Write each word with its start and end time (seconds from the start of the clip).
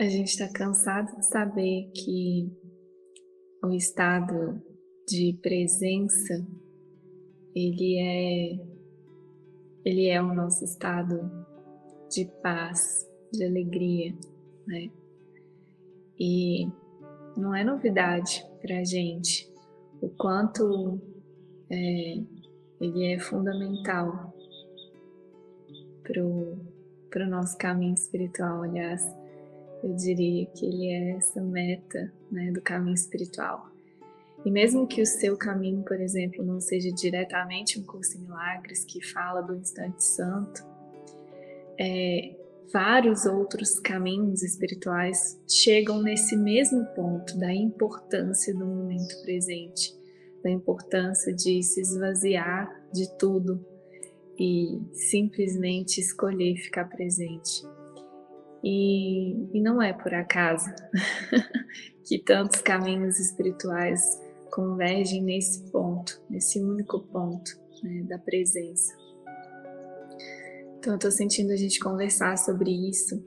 A 0.00 0.08
gente 0.08 0.28
está 0.28 0.48
cansado 0.48 1.14
de 1.14 1.26
saber 1.26 1.90
que 1.94 2.50
o 3.62 3.68
estado 3.74 4.58
de 5.06 5.38
presença 5.42 6.42
ele 7.54 7.98
é 7.98 8.58
ele 9.84 10.06
é 10.08 10.22
o 10.22 10.32
nosso 10.32 10.64
estado 10.64 11.30
de 12.10 12.24
paz, 12.42 13.06
de 13.30 13.44
alegria, 13.44 14.14
né? 14.66 14.90
E 16.18 16.66
não 17.36 17.54
é 17.54 17.62
novidade 17.62 18.42
para 18.62 18.82
gente 18.82 19.52
o 20.00 20.08
quanto 20.08 20.98
é, 21.70 22.24
ele 22.80 23.12
é 23.12 23.18
fundamental 23.18 24.34
para 26.02 26.22
o 26.22 27.28
nosso 27.28 27.58
caminho 27.58 27.92
espiritual. 27.92 28.62
Aliás, 28.62 29.19
eu 29.82 29.94
diria 29.94 30.46
que 30.46 30.66
ele 30.66 30.86
é 30.88 31.10
essa 31.16 31.40
meta 31.40 32.12
né, 32.30 32.50
do 32.52 32.60
caminho 32.60 32.94
espiritual. 32.94 33.70
E 34.44 34.50
mesmo 34.50 34.86
que 34.86 35.02
o 35.02 35.06
seu 35.06 35.36
caminho, 35.36 35.82
por 35.82 36.00
exemplo, 36.00 36.44
não 36.44 36.60
seja 36.60 36.90
diretamente 36.90 37.78
um 37.78 37.82
curso 37.82 38.16
em 38.16 38.22
milagres 38.22 38.84
que 38.84 39.04
fala 39.04 39.42
do 39.42 39.54
instante 39.54 40.02
santo, 40.02 40.64
é, 41.78 42.34
vários 42.72 43.26
outros 43.26 43.78
caminhos 43.78 44.42
espirituais 44.42 45.38
chegam 45.48 46.02
nesse 46.02 46.36
mesmo 46.36 46.84
ponto 46.94 47.38
da 47.38 47.52
importância 47.52 48.54
do 48.54 48.64
momento 48.64 49.20
presente, 49.22 49.94
da 50.42 50.50
importância 50.50 51.34
de 51.34 51.62
se 51.62 51.80
esvaziar 51.80 52.70
de 52.92 53.10
tudo 53.18 53.64
e 54.38 54.80
simplesmente 54.92 56.00
escolher 56.00 56.56
ficar 56.56 56.86
presente. 56.86 57.62
E, 58.62 59.56
e 59.56 59.60
não 59.60 59.80
é 59.80 59.92
por 59.92 60.12
acaso 60.12 60.68
que 62.04 62.18
tantos 62.18 62.60
caminhos 62.60 63.18
espirituais 63.18 64.20
convergem 64.50 65.22
nesse 65.22 65.70
ponto, 65.70 66.20
nesse 66.28 66.60
único 66.60 67.00
ponto 67.00 67.50
né, 67.82 68.02
da 68.02 68.18
presença. 68.18 68.92
Então, 70.78 70.94
eu 70.94 70.96
estou 70.96 71.10
sentindo 71.10 71.52
a 71.52 71.56
gente 71.56 71.78
conversar 71.78 72.36
sobre 72.36 72.70
isso, 72.70 73.22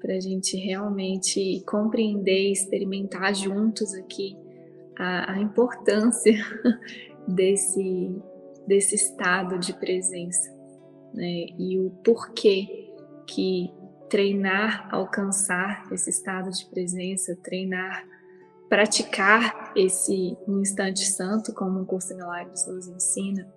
para 0.00 0.14
a 0.14 0.20
gente 0.20 0.56
realmente 0.56 1.62
compreender 1.66 2.48
e 2.48 2.52
experimentar 2.52 3.34
juntos 3.34 3.94
aqui 3.94 4.36
a, 4.98 5.32
a 5.32 5.40
importância 5.40 6.34
desse, 7.28 8.14
desse 8.66 8.94
estado 8.94 9.58
de 9.58 9.72
presença 9.74 10.50
né, 11.14 11.46
e 11.58 11.78
o 11.78 11.90
porquê 12.04 12.88
que 13.26 13.70
treinar, 14.10 14.88
alcançar 14.92 15.86
esse 15.90 16.10
estado 16.10 16.50
de 16.50 16.66
presença, 16.66 17.34
treinar 17.36 18.04
praticar 18.70 19.72
esse 19.74 20.38
um 20.46 20.60
instante 20.60 21.04
santo, 21.04 21.52
como 21.52 21.80
o 21.80 21.84
curso 21.84 22.08
de 22.08 22.14
milagres 22.14 22.64
nos 22.68 22.86
ensina, 22.86 23.52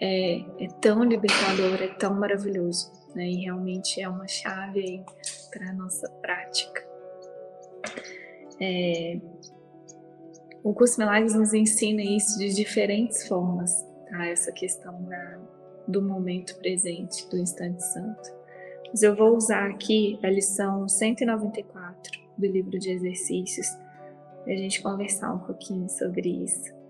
é, 0.00 0.40
é, 0.58 0.68
tão 0.80 1.04
libertador, 1.04 1.74
é 1.82 1.88
tão 1.88 2.14
maravilhoso, 2.14 2.90
né? 3.14 3.28
E 3.28 3.44
realmente 3.44 4.00
é 4.00 4.08
uma 4.08 4.26
chave 4.26 5.04
para 5.52 5.68
a 5.68 5.74
nossa 5.74 6.08
prática. 6.22 6.82
É, 8.58 9.20
o 10.64 10.72
curso 10.72 10.94
de 10.94 11.00
milagres 11.00 11.34
nos 11.34 11.52
ensina 11.52 12.02
isso 12.02 12.38
de 12.38 12.54
diferentes 12.54 13.28
formas, 13.28 13.70
tá? 14.08 14.24
Essa 14.24 14.50
questão 14.52 15.02
da, 15.04 15.38
do 15.86 16.00
momento 16.00 16.56
presente, 16.56 17.28
do 17.28 17.36
instante 17.36 17.84
santo. 17.84 18.39
Mas 18.90 19.02
eu 19.02 19.14
vou 19.14 19.36
usar 19.36 19.70
aqui 19.70 20.18
a 20.22 20.28
lição 20.28 20.88
194 20.88 22.20
do 22.36 22.46
livro 22.46 22.78
de 22.78 22.90
exercícios 22.90 23.66
para 24.44 24.52
a 24.52 24.56
gente 24.56 24.82
conversar 24.82 25.32
um 25.32 25.38
pouquinho 25.38 25.88
sobre 25.88 26.28
isso 26.28 26.80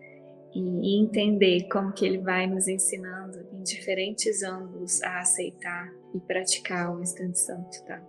e 0.55 1.01
entender 1.01 1.69
como 1.69 1.93
que 1.93 2.05
ele 2.05 2.19
vai 2.19 2.47
nos 2.47 2.67
ensinando 2.67 3.47
em 3.53 3.63
diferentes 3.63 4.43
ângulos 4.43 5.03
a 5.03 5.21
aceitar 5.21 5.93
e 6.15 6.21
praticar 6.21 6.95
o 6.95 7.01
instante 7.01 7.39
santo, 7.39 7.85
tá? 7.85 8.03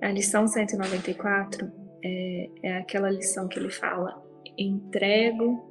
A 0.00 0.10
lição 0.12 0.46
194 0.46 1.70
é, 2.02 2.50
é 2.62 2.76
aquela 2.76 3.10
lição 3.10 3.48
que 3.48 3.58
ele 3.58 3.70
fala: 3.70 4.22
entrego 4.56 5.64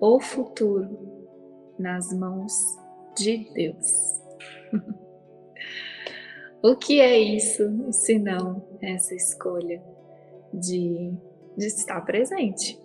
o 0.00 0.20
futuro 0.20 1.26
nas 1.78 2.12
mãos 2.12 2.52
de 3.16 3.48
Deus. 3.52 4.20
o 6.62 6.76
que 6.76 7.00
é 7.00 7.18
isso, 7.18 7.92
se 7.92 8.18
não 8.18 8.62
essa 8.80 9.14
escolha 9.14 9.82
de 10.52 11.12
de 11.56 11.66
estar 11.66 12.00
presente. 12.02 12.78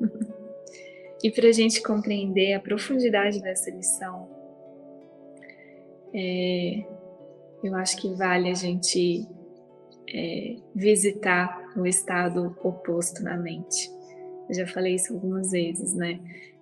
e 1.22 1.30
para 1.30 1.48
a 1.48 1.52
gente 1.52 1.82
compreender 1.82 2.54
a 2.54 2.60
profundidade 2.60 3.40
dessa 3.40 3.70
lição, 3.70 4.28
é, 6.12 6.84
eu 7.62 7.74
acho 7.74 7.96
que 7.98 8.12
vale 8.14 8.50
a 8.50 8.54
gente 8.54 9.26
é, 10.12 10.56
visitar 10.74 11.72
o 11.76 11.86
estado 11.86 12.56
oposto 12.62 13.22
na 13.22 13.36
mente. 13.36 13.90
Eu 14.48 14.54
já 14.54 14.66
falei 14.66 14.94
isso 14.94 15.12
algumas 15.12 15.50
vezes, 15.50 15.94
né? 15.94 16.20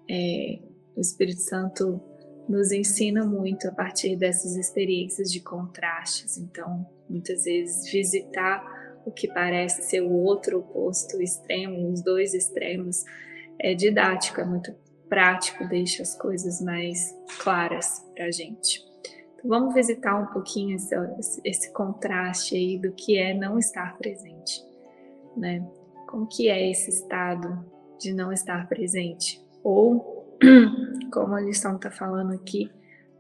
É, 0.09 0.59
o 0.97 1.01
Espírito 1.01 1.41
Santo 1.41 2.01
nos 2.49 2.73
ensina 2.73 3.25
muito 3.25 3.69
a 3.69 3.73
partir 3.73 4.17
dessas 4.17 4.57
experiências 4.57 5.33
de 5.33 5.41
contrastes. 5.41 6.37
Então, 6.39 6.87
muitas 7.09 7.45
vezes, 7.45 7.91
visitar 7.91 8.63
o 9.05 9.11
que 9.11 9.29
parece 9.29 9.83
ser 9.83 10.01
o 10.01 10.13
outro 10.13 10.59
oposto 10.59 11.21
extremo, 11.21 11.91
os 11.91 12.03
dois 12.03 12.35
extremos, 12.35 13.05
é 13.59 13.75
didático, 13.75 14.41
é 14.41 14.45
muito 14.45 14.75
prático, 15.09 15.67
deixa 15.69 16.03
as 16.03 16.17
coisas 16.17 16.61
mais 16.61 17.15
claras 17.43 18.05
para 18.15 18.27
a 18.27 18.31
gente. 18.31 18.85
Então, 19.35 19.49
vamos 19.49 19.75
visitar 19.75 20.19
um 20.19 20.27
pouquinho 20.27 20.77
esse, 20.77 21.41
esse 21.45 21.73
contraste 21.73 22.57
aí 22.57 22.79
do 22.79 22.93
que 22.93 23.17
é 23.19 23.35
não 23.35 23.59
estar 23.59 23.97
presente, 23.97 24.63
né? 25.37 25.67
Como 26.07 26.27
que 26.27 26.49
é 26.49 26.71
esse 26.71 26.91
estado 26.91 27.65
de 27.99 28.13
não 28.13 28.33
estar 28.33 28.69
presente? 28.69 29.45
Ou, 29.63 30.39
como 31.15 31.35
a 31.35 31.41
lição 31.41 31.77
está 31.77 31.93
falando 31.93 32.33
aqui, 32.35 32.69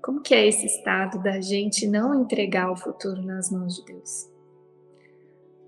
como 0.03 0.21
que 0.21 0.34
é 0.34 0.49
esse 0.49 0.66
estado 0.66 1.22
da 1.22 1.41
gente 1.41 1.87
não 1.87 2.21
entregar 2.21 2.69
o 2.72 2.77
futuro 2.77 3.22
nas 3.22 3.53
mãos 3.53 3.77
de 3.77 3.84
Deus? 3.84 4.28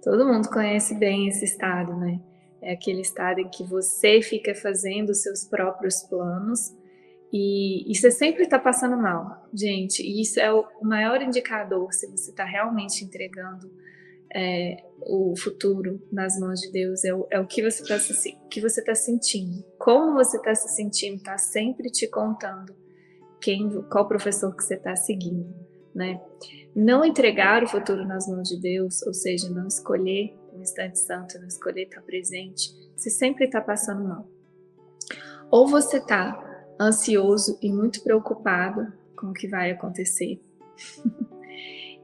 Todo 0.03 0.27
mundo 0.27 0.49
conhece 0.51 0.97
bem 0.97 1.29
esse 1.29 1.45
estado, 1.45 1.95
né? 1.95 2.21
É 2.61 2.73
aquele 2.73 3.01
estado 3.01 3.39
em 3.39 3.49
que 3.49 3.63
você 3.63 4.21
fica 4.21 4.55
fazendo 4.57 5.11
os 5.11 5.23
seus 5.23 5.45
próprios 5.45 6.03
planos 6.03 6.75
e, 7.33 7.91
e 7.91 7.95
você 7.95 8.11
sempre 8.11 8.43
está 8.43 8.59
passando 8.59 8.97
mal, 8.97 9.47
gente. 9.55 10.03
E 10.03 10.21
isso 10.21 10.41
é 10.41 10.53
o 10.53 10.67
maior 10.83 11.23
indicador 11.23 11.93
se 11.93 12.11
você 12.11 12.31
está 12.31 12.45
realmente 12.45 13.05
entregando 13.05 13.71
é, 14.35 14.85
o 15.01 15.35
futuro 15.37 16.01
nas 16.11 16.39
mãos 16.39 16.61
de 16.61 16.71
Deus. 16.71 17.05
É 17.05 17.15
o, 17.15 17.27
é 17.31 17.41
o 17.41 17.47
que 17.47 17.63
você 17.63 17.83
está 17.83 17.97
tá 18.85 18.95
sentindo. 18.95 19.65
Como 19.79 20.15
você 20.15 20.37
está 20.37 20.55
se 20.55 20.69
sentindo 20.75 21.17
está 21.17 21.39
sempre 21.39 21.91
te 21.91 22.07
contando 22.09 22.75
quem, 23.41 23.83
qual 23.91 24.09
professor 24.09 24.55
que 24.55 24.65
você 24.65 24.75
está 24.75 24.97
seguindo, 24.97 25.55
né? 25.95 26.21
não 26.77 27.03
entregar 27.03 27.65
o 27.65 27.67
futuro 27.67 28.05
nas 28.05 28.29
mãos 28.29 28.51
de 28.51 28.61
Deus, 28.61 29.01
ou 29.07 29.15
seja, 29.15 29.49
não 29.49 29.67
escolher 29.67 30.37
o 30.53 30.61
instante 30.61 30.99
santo, 30.99 31.39
não 31.39 31.49
escolher 31.49 31.85
estar 31.85 32.03
presente, 32.03 32.71
você 32.95 33.09
sempre 33.09 33.47
está 33.47 33.63
passando 33.63 34.07
mal. 34.07 34.29
Ou 35.51 35.67
você 35.67 35.97
está 35.97 36.39
ansioso 36.79 37.59
e 37.63 37.73
muito 37.73 38.03
preocupado 38.03 38.93
com 39.17 39.29
o 39.29 39.33
que 39.33 39.49
vai 39.49 39.71
acontecer. 39.71 40.39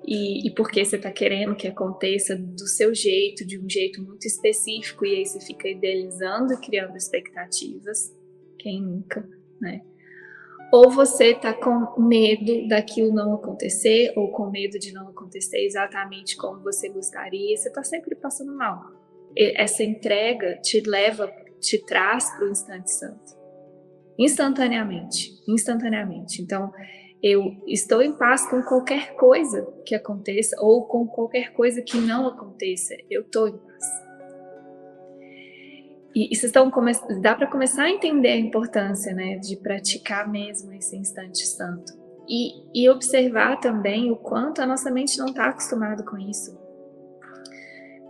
e, 0.07 0.47
e 0.47 0.55
porque 0.55 0.85
você 0.85 0.97
está 0.97 1.11
querendo 1.11 1.55
que 1.55 1.69
aconteça 1.69 2.37
do 2.37 2.67
seu 2.67 2.95
jeito, 2.95 3.47
de 3.47 3.59
um 3.59 3.69
jeito 3.69 4.03
muito 4.03 4.27
específico, 4.27 5.07
e 5.07 5.17
aí 5.17 5.27
você 5.27 5.41
fica 5.41 5.69
idealizando 5.69 6.55
e 6.55 6.57
criando 6.59 6.97
expectativas. 6.97 8.15
Quem 8.59 8.81
nunca, 8.83 9.29
né? 9.61 9.83
ou 10.73 10.91
você 10.91 11.33
está 11.33 11.53
com 11.53 12.01
medo 12.01 12.67
daquilo 12.67 13.13
não 13.13 13.35
acontecer, 13.35 14.11
ou 14.17 14.33
com 14.33 14.51
medo 14.51 14.79
de 14.79 14.91
não 14.91 15.09
acontecer 15.09 15.59
exatamente 15.59 16.35
como 16.35 16.63
você 16.63 16.89
gostaria, 16.89 17.55
você 17.55 17.69
está 17.69 17.85
sempre 17.85 18.15
passando 18.15 18.57
mal. 18.57 18.91
Essa 19.37 19.85
entrega 19.85 20.59
te 20.63 20.81
leva, 20.81 21.31
te 21.61 21.79
traz 21.85 22.31
para 22.31 22.47
o 22.47 22.51
instante 22.51 22.91
santo. 22.91 23.37
Instantaneamente, 24.19 25.31
instantaneamente. 25.47 26.41
Então, 26.41 26.73
eu 27.23 27.57
estou 27.67 28.03
em 28.03 28.13
paz 28.13 28.49
com 28.49 28.63
qualquer 28.63 29.15
coisa 29.15 29.63
que 29.87 29.95
aconteça, 29.95 30.57
ou 30.61 30.87
com 30.87 31.07
qualquer 31.07 31.53
coisa 31.53 31.81
que 31.81 31.99
não 31.99 32.27
aconteça, 32.27 32.95
eu 33.09 33.23
estou 33.23 33.49
em 33.49 33.57
paz. 33.57 33.85
E, 36.15 36.27
e 36.27 36.37
vocês 36.37 36.45
estão 36.45 36.71
dá 37.21 37.35
para 37.35 37.47
começar 37.47 37.85
a 37.85 37.91
entender 37.91 38.29
a 38.29 38.37
importância, 38.37 39.15
né, 39.15 39.37
de 39.37 39.57
praticar 39.57 40.29
mesmo 40.31 40.73
esse 40.73 40.97
instante 40.97 41.47
santo 41.47 41.93
e, 42.29 42.51
e 42.75 42.89
observar 42.91 43.61
também 43.61 44.11
o 44.11 44.17
quanto 44.17 44.61
a 44.61 44.67
nossa 44.67 44.91
mente 44.91 45.19
não 45.19 45.27
está 45.27 45.47
acostumada 45.47 46.03
com 46.03 46.19
isso. 46.19 46.61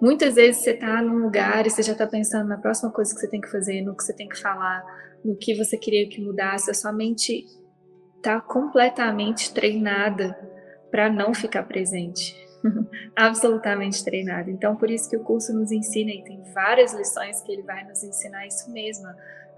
Muitas 0.00 0.34
vezes 0.34 0.62
você 0.62 0.70
está 0.72 1.00
num 1.00 1.18
lugar 1.18 1.64
e 1.66 1.70
você 1.70 1.82
já 1.82 1.92
está 1.92 2.06
pensando 2.06 2.48
na 2.48 2.58
próxima 2.58 2.90
coisa 2.90 3.14
que 3.14 3.20
você 3.20 3.28
tem 3.28 3.40
que 3.40 3.50
fazer, 3.50 3.82
no 3.82 3.94
que 3.94 4.02
você 4.02 4.12
tem 4.12 4.28
que 4.28 4.40
falar, 4.40 4.84
no 5.24 5.36
que 5.36 5.54
você 5.54 5.76
queria 5.76 6.08
que 6.08 6.20
mudasse. 6.20 6.68
A 6.70 6.74
sua 6.74 6.92
mente 6.92 7.46
está 8.22 8.40
completamente 8.40 9.52
treinada 9.52 10.38
para 10.92 11.10
não 11.10 11.34
ficar 11.34 11.64
presente. 11.64 12.40
Absolutamente 13.16 14.04
treinada. 14.04 14.48
Então, 14.48 14.76
por 14.76 14.88
isso 14.88 15.10
que 15.10 15.16
o 15.16 15.24
curso 15.24 15.52
nos 15.52 15.72
ensina, 15.72 16.12
e 16.12 16.22
tem 16.22 16.40
várias 16.54 16.94
lições 16.94 17.42
que 17.42 17.50
ele 17.50 17.62
vai 17.62 17.84
nos 17.84 18.04
ensinar 18.04 18.46
isso 18.46 18.70
mesmo, 18.70 19.08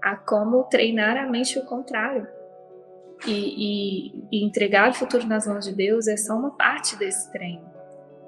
a 0.01 0.15
como 0.15 0.63
treinar 0.63 1.15
a 1.15 1.29
mente 1.29 1.59
o 1.59 1.65
contrário. 1.65 2.27
E, 3.27 3.31
e, 3.31 4.27
e, 4.31 4.45
entregar 4.45 4.89
o 4.89 4.93
futuro 4.93 5.25
nas 5.27 5.47
mãos 5.47 5.65
de 5.65 5.73
Deus 5.73 6.07
é 6.07 6.17
só 6.17 6.35
uma 6.35 6.51
parte 6.51 6.97
desse 6.97 7.31
treino. 7.31 7.63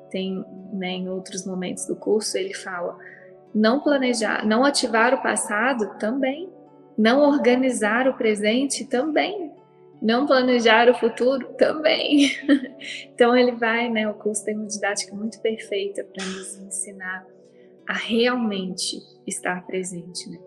Tem, 0.10 0.46
né, 0.72 0.92
em 0.92 1.10
outros 1.10 1.46
momentos 1.46 1.86
do 1.86 1.96
curso, 1.96 2.38
ele 2.38 2.54
fala: 2.54 2.98
não 3.54 3.82
planejar, 3.82 4.46
não 4.46 4.64
ativar 4.64 5.14
o 5.14 5.22
passado 5.22 5.98
também, 6.00 6.50
não 6.98 7.20
organizar 7.22 8.08
o 8.08 8.14
presente 8.14 8.86
também, 8.86 9.47
não 10.02 10.26
planejar 10.26 10.90
o 10.90 10.94
futuro 10.94 11.54
também. 11.54 12.32
então 13.14 13.36
ele 13.36 13.54
vai, 13.54 13.90
né? 13.90 14.08
O 14.10 14.14
curso 14.14 14.46
tem 14.46 14.56
uma 14.56 14.68
didática 14.68 15.16
muito 15.16 15.40
perfeita 15.42 16.04
para 16.04 16.26
nos 16.26 16.58
ensinar 16.60 17.26
a 17.88 17.94
realmente 17.94 18.98
estar 19.26 19.66
presente, 19.66 20.30
né? 20.30 20.40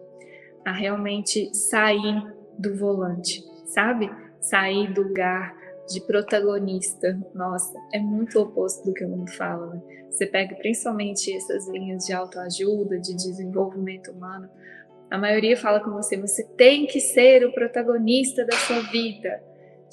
A 0.64 0.72
realmente 0.72 1.54
sair 1.54 2.34
do 2.58 2.76
volante, 2.76 3.42
sabe? 3.66 4.10
Sair 4.40 4.92
do 4.92 5.02
lugar 5.02 5.56
de 5.88 6.00
protagonista. 6.02 7.18
Nossa, 7.34 7.76
é 7.92 7.98
muito 7.98 8.38
oposto 8.40 8.84
do 8.84 8.94
que 8.94 9.04
o 9.04 9.08
mundo 9.08 9.30
fala, 9.32 9.74
né? 9.74 9.82
Você 10.10 10.26
pega 10.26 10.54
principalmente 10.56 11.34
essas 11.34 11.68
linhas 11.68 12.04
de 12.04 12.12
autoajuda, 12.12 12.98
de 12.98 13.14
desenvolvimento 13.14 14.10
humano, 14.10 14.50
a 15.10 15.18
maioria 15.18 15.56
fala 15.56 15.80
com 15.80 15.90
você, 15.90 16.16
você 16.16 16.44
tem 16.56 16.86
que 16.86 17.00
ser 17.00 17.44
o 17.44 17.52
protagonista 17.52 18.44
da 18.44 18.56
sua 18.56 18.80
vida. 18.90 19.42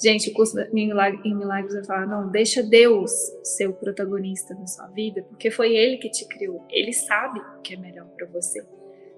Gente, 0.00 0.30
o 0.30 0.32
curso 0.32 0.56
em 0.72 1.34
Milagres 1.34 1.74
vai 1.74 1.84
falar, 1.84 2.06
não, 2.06 2.30
deixa 2.30 2.62
Deus 2.62 3.10
ser 3.42 3.68
o 3.68 3.72
protagonista 3.72 4.54
da 4.54 4.66
sua 4.66 4.86
vida, 4.88 5.22
porque 5.22 5.50
foi 5.50 5.74
Ele 5.74 5.96
que 5.96 6.08
te 6.08 6.24
criou. 6.26 6.64
Ele 6.70 6.92
sabe 6.92 7.40
o 7.40 7.60
que 7.62 7.74
é 7.74 7.76
melhor 7.76 8.06
para 8.16 8.26
você. 8.28 8.64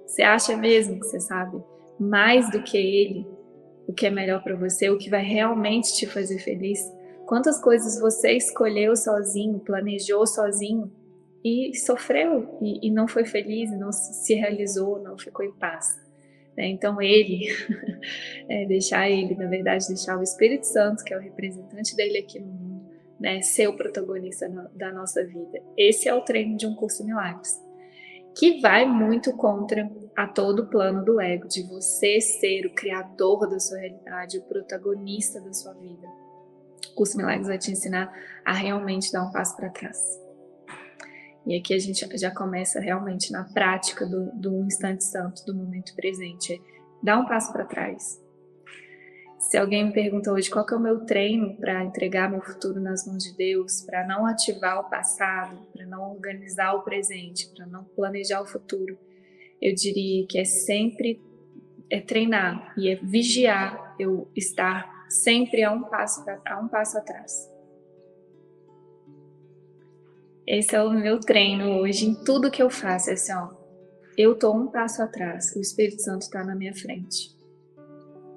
Você 0.06 0.22
acha 0.22 0.56
mesmo 0.56 0.98
que 0.98 1.06
você 1.06 1.20
sabe 1.20 1.62
mais 1.98 2.50
do 2.50 2.62
que 2.62 2.78
Ele 2.78 3.26
o 3.90 3.92
que 3.92 4.06
é 4.06 4.10
melhor 4.10 4.42
para 4.42 4.54
você, 4.54 4.88
o 4.88 4.96
que 4.96 5.10
vai 5.10 5.22
realmente 5.22 5.94
te 5.96 6.06
fazer 6.06 6.38
feliz? 6.38 6.80
Quantas 7.26 7.60
coisas 7.60 8.00
você 8.00 8.32
escolheu 8.32 8.94
sozinho, 8.94 9.58
planejou 9.58 10.26
sozinho, 10.26 10.90
e 11.44 11.74
sofreu 11.74 12.58
e, 12.60 12.88
e 12.88 12.90
não 12.90 13.08
foi 13.08 13.24
feliz, 13.24 13.70
não 13.70 13.92
se 13.92 14.34
realizou, 14.34 15.02
não 15.02 15.16
ficou 15.16 15.44
em 15.44 15.52
paz. 15.52 15.98
Né? 16.56 16.68
Então 16.68 17.00
ele, 17.00 17.46
é, 18.48 18.66
deixar 18.66 19.08
ele, 19.08 19.34
na 19.34 19.46
verdade, 19.46 19.88
deixar 19.88 20.18
o 20.18 20.22
Espírito 20.22 20.66
Santo, 20.66 21.02
que 21.02 21.14
é 21.14 21.16
o 21.16 21.20
representante 21.20 21.96
dele 21.96 22.18
aqui 22.18 22.38
no 22.38 22.46
mundo, 22.46 22.90
né, 23.18 23.40
ser 23.42 23.68
o 23.68 23.76
protagonista 23.76 24.48
no, 24.48 24.68
da 24.70 24.92
nossa 24.92 25.24
vida. 25.24 25.62
Esse 25.76 26.08
é 26.08 26.14
o 26.14 26.22
treino 26.22 26.56
de 26.56 26.66
um 26.66 26.74
curso 26.74 27.02
de 27.02 27.08
milagres, 27.08 27.58
que 28.38 28.60
vai 28.60 28.86
muito 28.86 29.32
contra 29.36 29.90
a 30.16 30.26
todo 30.26 30.60
o 30.60 30.66
plano 30.66 31.04
do 31.04 31.20
ego, 31.20 31.48
de 31.48 31.62
você 31.62 32.20
ser 32.20 32.66
o 32.66 32.74
criador 32.74 33.48
da 33.48 33.58
sua 33.58 33.78
realidade, 33.78 34.38
o 34.38 34.42
protagonista 34.42 35.40
da 35.40 35.52
sua 35.52 35.72
vida. 35.74 36.06
O 36.92 36.94
curso 36.94 37.16
milagres 37.16 37.46
vai 37.46 37.58
te 37.58 37.70
ensinar 37.70 38.12
a 38.44 38.52
realmente 38.52 39.12
dar 39.12 39.22
um 39.22 39.32
passo 39.32 39.56
para 39.56 39.70
trás 39.70 40.29
e 41.46 41.56
aqui 41.56 41.74
a 41.74 41.78
gente 41.78 42.06
já 42.16 42.30
começa 42.30 42.80
realmente 42.80 43.32
na 43.32 43.44
prática 43.44 44.06
do, 44.06 44.30
do 44.32 44.64
instante 44.64 45.04
santo, 45.04 45.44
do 45.44 45.54
momento 45.54 45.94
presente. 45.94 46.54
É 46.54 46.58
dar 47.02 47.18
um 47.18 47.26
passo 47.26 47.52
para 47.52 47.64
trás. 47.64 48.20
Se 49.38 49.56
alguém 49.56 49.86
me 49.86 49.92
pergunta 49.92 50.30
hoje 50.30 50.50
qual 50.50 50.66
é 50.70 50.74
o 50.74 50.80
meu 50.80 51.06
treino 51.06 51.56
para 51.56 51.82
entregar 51.82 52.30
meu 52.30 52.42
futuro 52.42 52.78
nas 52.78 53.06
mãos 53.06 53.24
de 53.24 53.34
Deus, 53.34 53.80
para 53.80 54.06
não 54.06 54.26
ativar 54.26 54.78
o 54.80 54.90
passado, 54.90 55.58
para 55.72 55.86
não 55.86 56.12
organizar 56.12 56.74
o 56.74 56.82
presente, 56.82 57.48
para 57.48 57.64
não 57.66 57.84
planejar 57.84 58.42
o 58.42 58.46
futuro, 58.46 58.98
eu 59.60 59.74
diria 59.74 60.26
que 60.26 60.38
é 60.38 60.44
sempre 60.44 61.22
é 61.88 62.00
treinar 62.00 62.72
e 62.76 62.90
é 62.90 62.96
vigiar 62.96 63.96
eu 63.98 64.30
estar 64.36 65.06
sempre 65.08 65.64
a 65.64 65.72
um 65.72 65.82
passo 65.82 66.24
a 66.46 66.60
um 66.60 66.68
passo 66.68 66.98
atrás. 66.98 67.48
Esse 70.46 70.74
é 70.74 70.82
o 70.82 70.90
meu 70.90 71.20
treino 71.20 71.80
hoje 71.80 72.06
em 72.06 72.14
tudo 72.24 72.50
que 72.50 72.62
eu 72.62 72.70
faço. 72.70 73.10
É 73.10 73.12
assim, 73.14 73.32
ó, 73.32 73.50
eu 74.16 74.38
tô 74.38 74.52
um 74.52 74.66
passo 74.66 75.02
atrás, 75.02 75.54
o 75.56 75.60
Espírito 75.60 76.02
Santo 76.02 76.22
está 76.22 76.42
na 76.44 76.54
minha 76.54 76.74
frente. 76.74 77.36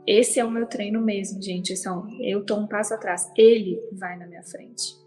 Esse 0.05 0.39
é 0.39 0.45
o 0.45 0.51
meu 0.51 0.65
treino 0.67 1.01
mesmo, 1.01 1.41
gente. 1.41 1.73
Assim, 1.73 1.89
ó, 1.89 2.03
eu 2.19 2.45
tô 2.45 2.55
um 2.55 2.67
passo 2.67 2.93
atrás, 2.93 3.31
ele 3.37 3.81
vai 3.91 4.17
na 4.17 4.27
minha 4.27 4.43
frente. 4.43 5.01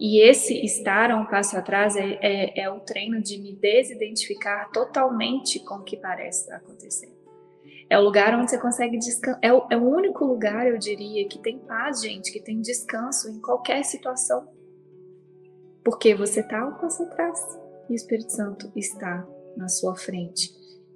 E 0.00 0.20
esse 0.20 0.54
estar 0.64 1.12
um 1.12 1.26
passo 1.26 1.56
atrás 1.56 1.96
é, 1.96 2.18
é, 2.22 2.60
é 2.60 2.70
o 2.70 2.80
treino 2.80 3.20
de 3.20 3.36
me 3.38 3.52
desidentificar 3.52 4.70
totalmente 4.70 5.58
com 5.60 5.76
o 5.76 5.82
que 5.82 5.96
parece 5.96 6.42
estar 6.42 6.56
acontecendo. 6.56 7.18
É 7.90 7.98
o 7.98 8.02
lugar 8.02 8.38
onde 8.38 8.50
você 8.50 8.58
consegue 8.58 8.98
descansar. 8.98 9.40
É, 9.42 9.48
é 9.48 9.76
o 9.76 9.88
único 9.88 10.24
lugar, 10.24 10.66
eu 10.66 10.78
diria, 10.78 11.26
que 11.26 11.38
tem 11.38 11.58
paz, 11.58 12.02
gente, 12.02 12.30
que 12.30 12.40
tem 12.40 12.60
descanso 12.60 13.28
em 13.28 13.40
qualquer 13.40 13.82
situação. 13.84 14.46
Porque 15.88 16.14
você 16.14 16.40
está 16.40 16.66
um 16.66 16.74
passo 16.74 17.02
atrás 17.02 17.40
e 17.88 17.94
o 17.94 17.94
Espírito 17.94 18.30
Santo 18.30 18.70
está 18.76 19.26
na 19.56 19.68
sua 19.68 19.96
frente. 19.96 20.52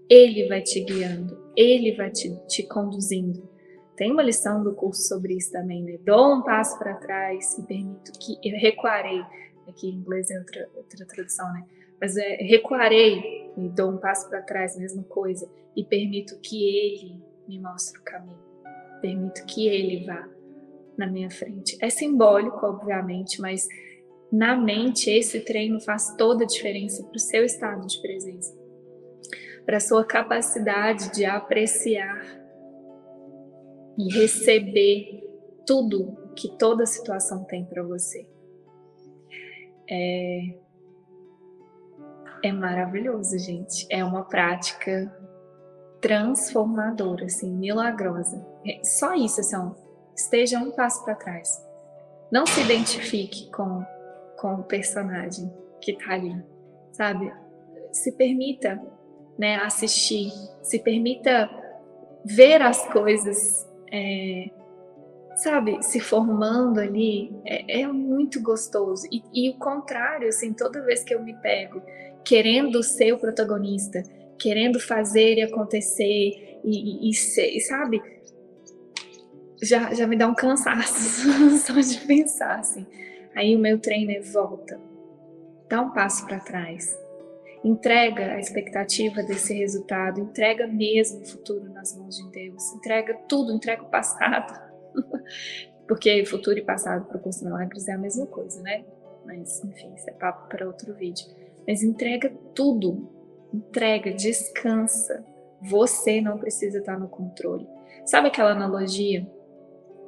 Ele 0.06 0.46
vai 0.48 0.60
te 0.60 0.84
guiando, 0.84 1.50
ele 1.56 1.96
vai 1.96 2.10
te, 2.10 2.30
te 2.46 2.62
conduzindo. 2.64 3.48
Tem 3.96 4.12
uma 4.12 4.22
lição 4.22 4.62
do 4.62 4.74
curso 4.74 5.08
sobre 5.08 5.32
isso 5.32 5.50
também, 5.50 5.82
né? 5.82 5.98
Dou 6.04 6.34
um 6.34 6.42
passo 6.42 6.78
para 6.78 6.92
trás 6.96 7.56
e 7.56 7.62
permito 7.62 8.12
que 8.20 8.36
eu 8.46 8.60
recuarei. 8.60 9.22
Aqui 9.66 9.88
em 9.88 9.94
inglês 9.94 10.30
é 10.30 10.38
outra, 10.38 10.68
outra 10.76 11.06
tradução, 11.06 11.50
né? 11.54 11.64
Mas 11.98 12.14
é 12.18 12.36
recuarei 12.42 13.50
e 13.56 13.70
dou 13.70 13.92
um 13.92 13.96
passo 13.96 14.28
para 14.28 14.42
trás, 14.42 14.76
mesma 14.76 15.04
coisa, 15.04 15.50
e 15.74 15.82
permito 15.82 16.38
que 16.40 16.62
ele 16.68 17.18
me 17.48 17.58
mostre 17.58 17.98
o 17.98 18.02
caminho. 18.02 18.38
Permito 19.00 19.42
que 19.46 19.66
ele 19.66 20.04
vá 20.04 20.28
na 20.98 21.06
minha 21.06 21.30
frente. 21.30 21.78
É 21.80 21.88
simbólico, 21.88 22.66
obviamente, 22.66 23.40
mas 23.40 23.66
na 24.32 24.56
mente, 24.56 25.10
esse 25.10 25.40
treino 25.40 25.78
faz 25.78 26.16
toda 26.16 26.44
a 26.44 26.46
diferença 26.46 27.04
para 27.04 27.16
o 27.16 27.20
seu 27.20 27.44
estado 27.44 27.86
de 27.86 28.00
presença, 28.00 28.56
para 29.66 29.76
a 29.76 29.80
sua 29.80 30.06
capacidade 30.06 31.12
de 31.12 31.26
apreciar 31.26 32.24
e 33.98 34.10
receber 34.10 35.22
tudo 35.66 36.16
que 36.34 36.56
toda 36.56 36.86
situação 36.86 37.44
tem 37.44 37.66
para 37.66 37.82
você. 37.82 38.26
É, 39.90 40.40
é 42.42 42.52
maravilhoso, 42.52 43.38
gente. 43.38 43.86
É 43.90 44.02
uma 44.02 44.24
prática 44.24 45.14
transformadora, 46.00 47.26
assim, 47.26 47.54
milagrosa. 47.54 48.42
É 48.66 48.82
só 48.82 49.14
isso, 49.14 49.40
assim, 49.40 49.74
esteja 50.16 50.58
um 50.58 50.70
passo 50.70 51.04
para 51.04 51.16
trás. 51.16 51.48
Não 52.32 52.46
se 52.46 52.62
identifique 52.62 53.50
com 53.50 53.84
com 54.42 54.54
o 54.54 54.64
personagem 54.64 55.48
que 55.80 55.92
tá 55.92 56.14
ali, 56.14 56.34
sabe? 56.90 57.32
Se 57.92 58.10
permita, 58.10 58.82
né, 59.38 59.54
assistir, 59.58 60.32
se 60.64 60.80
permita 60.80 61.48
ver 62.24 62.60
as 62.60 62.84
coisas, 62.92 63.64
é, 63.92 64.50
sabe, 65.36 65.80
se 65.84 66.00
formando 66.00 66.80
ali, 66.80 67.32
é, 67.44 67.82
é 67.82 67.86
muito 67.86 68.42
gostoso. 68.42 69.06
E, 69.12 69.22
e, 69.32 69.50
o 69.50 69.58
contrário, 69.58 70.28
assim, 70.28 70.52
toda 70.52 70.82
vez 70.82 71.04
que 71.04 71.14
eu 71.14 71.22
me 71.22 71.34
pego 71.34 71.80
querendo 72.24 72.82
ser 72.82 73.12
o 73.12 73.18
protagonista, 73.18 74.02
querendo 74.36 74.80
fazer 74.80 75.38
e 75.38 75.42
acontecer, 75.42 76.58
e, 76.64 77.06
e, 77.06 77.10
e 77.10 77.14
ser, 77.14 77.60
sabe, 77.60 78.02
já, 79.62 79.94
já 79.94 80.04
me 80.04 80.16
dá 80.16 80.26
um 80.26 80.34
cansaço 80.34 81.28
só 81.64 81.74
de 81.74 81.98
pensar, 82.06 82.58
assim. 82.58 82.84
Aí 83.34 83.56
o 83.56 83.58
meu 83.58 83.78
treino 83.78 84.12
é 84.12 84.20
volta, 84.20 84.80
dá 85.68 85.80
um 85.80 85.90
passo 85.90 86.26
para 86.26 86.38
trás, 86.38 86.98
entrega 87.64 88.32
a 88.32 88.38
expectativa 88.38 89.22
desse 89.22 89.54
resultado, 89.54 90.20
entrega 90.20 90.66
mesmo 90.66 91.22
o 91.22 91.26
futuro 91.26 91.72
nas 91.72 91.96
mãos 91.96 92.16
de 92.16 92.30
Deus, 92.30 92.72
entrega 92.74 93.14
tudo, 93.28 93.52
entrega 93.52 93.82
o 93.82 93.90
passado. 93.90 94.52
Porque 95.86 96.24
futuro 96.24 96.58
e 96.58 96.62
passado 96.62 97.06
para 97.06 97.16
o 97.16 97.20
curso 97.20 97.44
milagres 97.44 97.88
é 97.88 97.92
a 97.92 97.98
mesma 97.98 98.26
coisa, 98.26 98.62
né? 98.62 98.84
Mas 99.24 99.62
enfim, 99.64 99.92
isso 99.94 100.08
é 100.08 100.12
papo 100.12 100.48
para 100.48 100.66
outro 100.66 100.94
vídeo. 100.94 101.26
Mas 101.66 101.82
entrega 101.82 102.32
tudo, 102.54 103.10
entrega, 103.52 104.12
descansa. 104.12 105.24
Você 105.60 106.20
não 106.20 106.38
precisa 106.38 106.78
estar 106.78 106.98
no 106.98 107.08
controle. 107.08 107.66
Sabe 108.04 108.28
aquela 108.28 108.50
analogia 108.50 109.26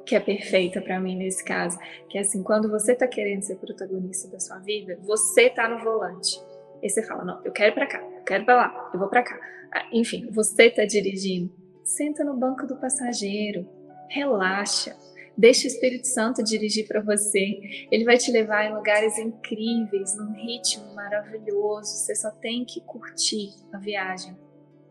que 0.05 0.15
é 0.15 0.19
perfeita 0.19 0.81
para 0.81 0.99
mim 0.99 1.15
nesse 1.15 1.43
caso, 1.43 1.77
que 2.09 2.17
é 2.17 2.21
assim, 2.21 2.43
quando 2.43 2.69
você 2.69 2.93
está 2.93 3.07
querendo 3.07 3.41
ser 3.41 3.55
protagonista 3.55 4.29
da 4.29 4.39
sua 4.39 4.59
vida, 4.59 4.99
você 5.01 5.47
está 5.47 5.67
no 5.67 5.79
volante. 5.83 6.39
Aí 6.81 6.89
você 6.89 7.01
fala, 7.03 7.25
não, 7.25 7.43
eu 7.43 7.51
quero 7.51 7.73
para 7.73 7.87
cá, 7.87 7.99
eu 7.99 8.23
quero 8.23 8.45
para 8.45 8.55
lá, 8.55 8.91
eu 8.93 8.99
vou 8.99 9.09
para 9.09 9.23
cá. 9.23 9.39
Ah, 9.73 9.87
enfim, 9.91 10.29
você 10.31 10.65
está 10.65 10.85
dirigindo, 10.85 11.51
senta 11.83 12.23
no 12.23 12.37
banco 12.37 12.67
do 12.67 12.75
passageiro, 12.77 13.67
relaxa, 14.09 14.95
deixa 15.37 15.65
o 15.65 15.67
Espírito 15.67 16.07
Santo 16.07 16.43
dirigir 16.43 16.87
para 16.87 17.01
você. 17.01 17.59
Ele 17.91 18.05
vai 18.05 18.17
te 18.17 18.31
levar 18.31 18.65
em 18.65 18.75
lugares 18.75 19.17
incríveis, 19.17 20.15
num 20.17 20.33
ritmo 20.33 20.93
maravilhoso. 20.93 21.89
Você 21.89 22.15
só 22.15 22.29
tem 22.31 22.63
que 22.63 22.81
curtir 22.81 23.49
a 23.73 23.77
viagem. 23.77 24.37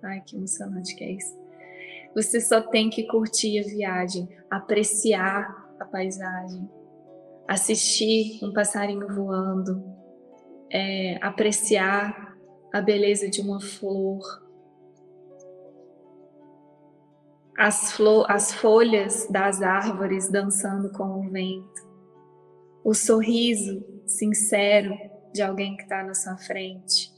Ai, 0.03 0.21
que 0.27 0.37
emocionante 0.37 0.95
que 0.95 1.05
é 1.05 1.13
isso. 1.13 1.44
Você 2.15 2.41
só 2.41 2.61
tem 2.61 2.89
que 2.89 3.07
curtir 3.07 3.59
a 3.59 3.63
viagem, 3.63 4.29
apreciar 4.51 5.75
a 5.81 5.85
paisagem, 5.85 6.69
assistir 7.49 8.39
um 8.45 8.53
passarinho 8.53 9.09
voando, 9.09 9.85
é, 10.71 11.19
apreciar 11.21 12.37
a 12.73 12.81
beleza 12.81 13.29
de 13.29 13.41
uma 13.41 13.61
flor, 13.61 14.21
as, 17.57 17.93
flor, 17.93 18.31
as 18.31 18.53
folhas 18.53 19.29
das 19.29 19.63
árvores 19.63 20.31
dançando 20.31 20.91
com 20.91 21.21
o 21.21 21.31
vento, 21.31 21.83
o 22.85 22.95
sorriso 22.95 23.85
sincero 24.07 24.95
de 25.33 25.43
alguém 25.43 25.77
que 25.77 25.83
está 25.83 26.03
na 26.03 26.15
sua 26.15 26.37
frente. 26.37 27.13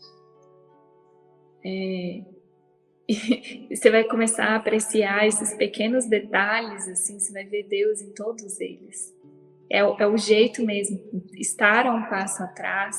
É, 1.65 2.23
e 3.71 3.77
você 3.77 3.91
vai 3.91 4.05
começar 4.05 4.47
a 4.47 4.57
apreciar 4.57 5.27
esses 5.27 5.55
pequenos 5.55 6.07
detalhes, 6.09 6.89
assim, 6.89 7.19
você 7.19 7.33
vai 7.33 7.45
ver 7.45 7.65
Deus 7.65 8.03
em 8.03 8.13
todos 8.13 8.61
eles. 8.61 9.15
É, 9.71 9.79
é 9.79 10.07
o 10.07 10.17
jeito 10.17 10.65
mesmo, 10.65 11.01
estar 11.35 11.87
a 11.87 11.95
um 11.95 12.09
passo 12.09 12.43
atrás, 12.43 12.97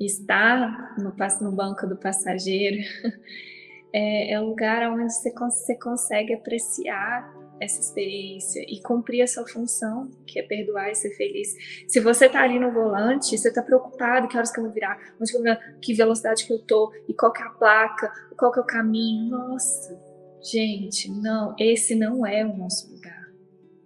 estar 0.00 0.96
no, 0.98 1.14
no 1.42 1.52
banco 1.52 1.86
do 1.86 1.96
passageiro, 1.96 2.78
é, 3.92 4.32
é 4.32 4.40
um 4.40 4.46
lugar 4.46 4.90
onde 4.90 5.12
você, 5.12 5.30
você 5.32 5.74
consegue 5.74 6.34
apreciar 6.34 7.37
essa 7.60 7.80
experiência 7.80 8.64
e 8.68 8.80
cumprir 8.80 9.22
a 9.22 9.26
sua 9.26 9.46
função, 9.46 10.10
que 10.26 10.38
é 10.38 10.42
perdoar 10.42 10.90
e 10.90 10.94
ser 10.94 11.10
feliz. 11.10 11.54
Se 11.86 12.00
você 12.00 12.26
está 12.26 12.42
ali 12.42 12.58
no 12.58 12.72
volante, 12.72 13.36
você 13.36 13.48
está 13.48 13.62
preocupado, 13.62 14.28
que 14.28 14.36
horas 14.36 14.50
que 14.50 14.58
eu 14.58 14.64
vou 14.64 14.72
virar, 14.72 14.98
onde 15.20 15.32
que, 15.32 15.38
virar, 15.38 15.56
que 15.80 15.94
velocidade 15.94 16.46
que 16.46 16.52
eu 16.52 16.58
tô, 16.58 16.92
e 17.08 17.14
qual 17.14 17.32
que 17.32 17.42
é 17.42 17.46
a 17.46 17.50
placa, 17.50 18.12
qual 18.36 18.52
que 18.52 18.58
é 18.58 18.62
o 18.62 18.66
caminho. 18.66 19.30
Nossa, 19.30 19.98
gente, 20.42 21.10
não, 21.10 21.54
esse 21.58 21.94
não 21.94 22.26
é 22.26 22.44
o 22.44 22.56
nosso 22.56 22.92
lugar. 22.92 23.28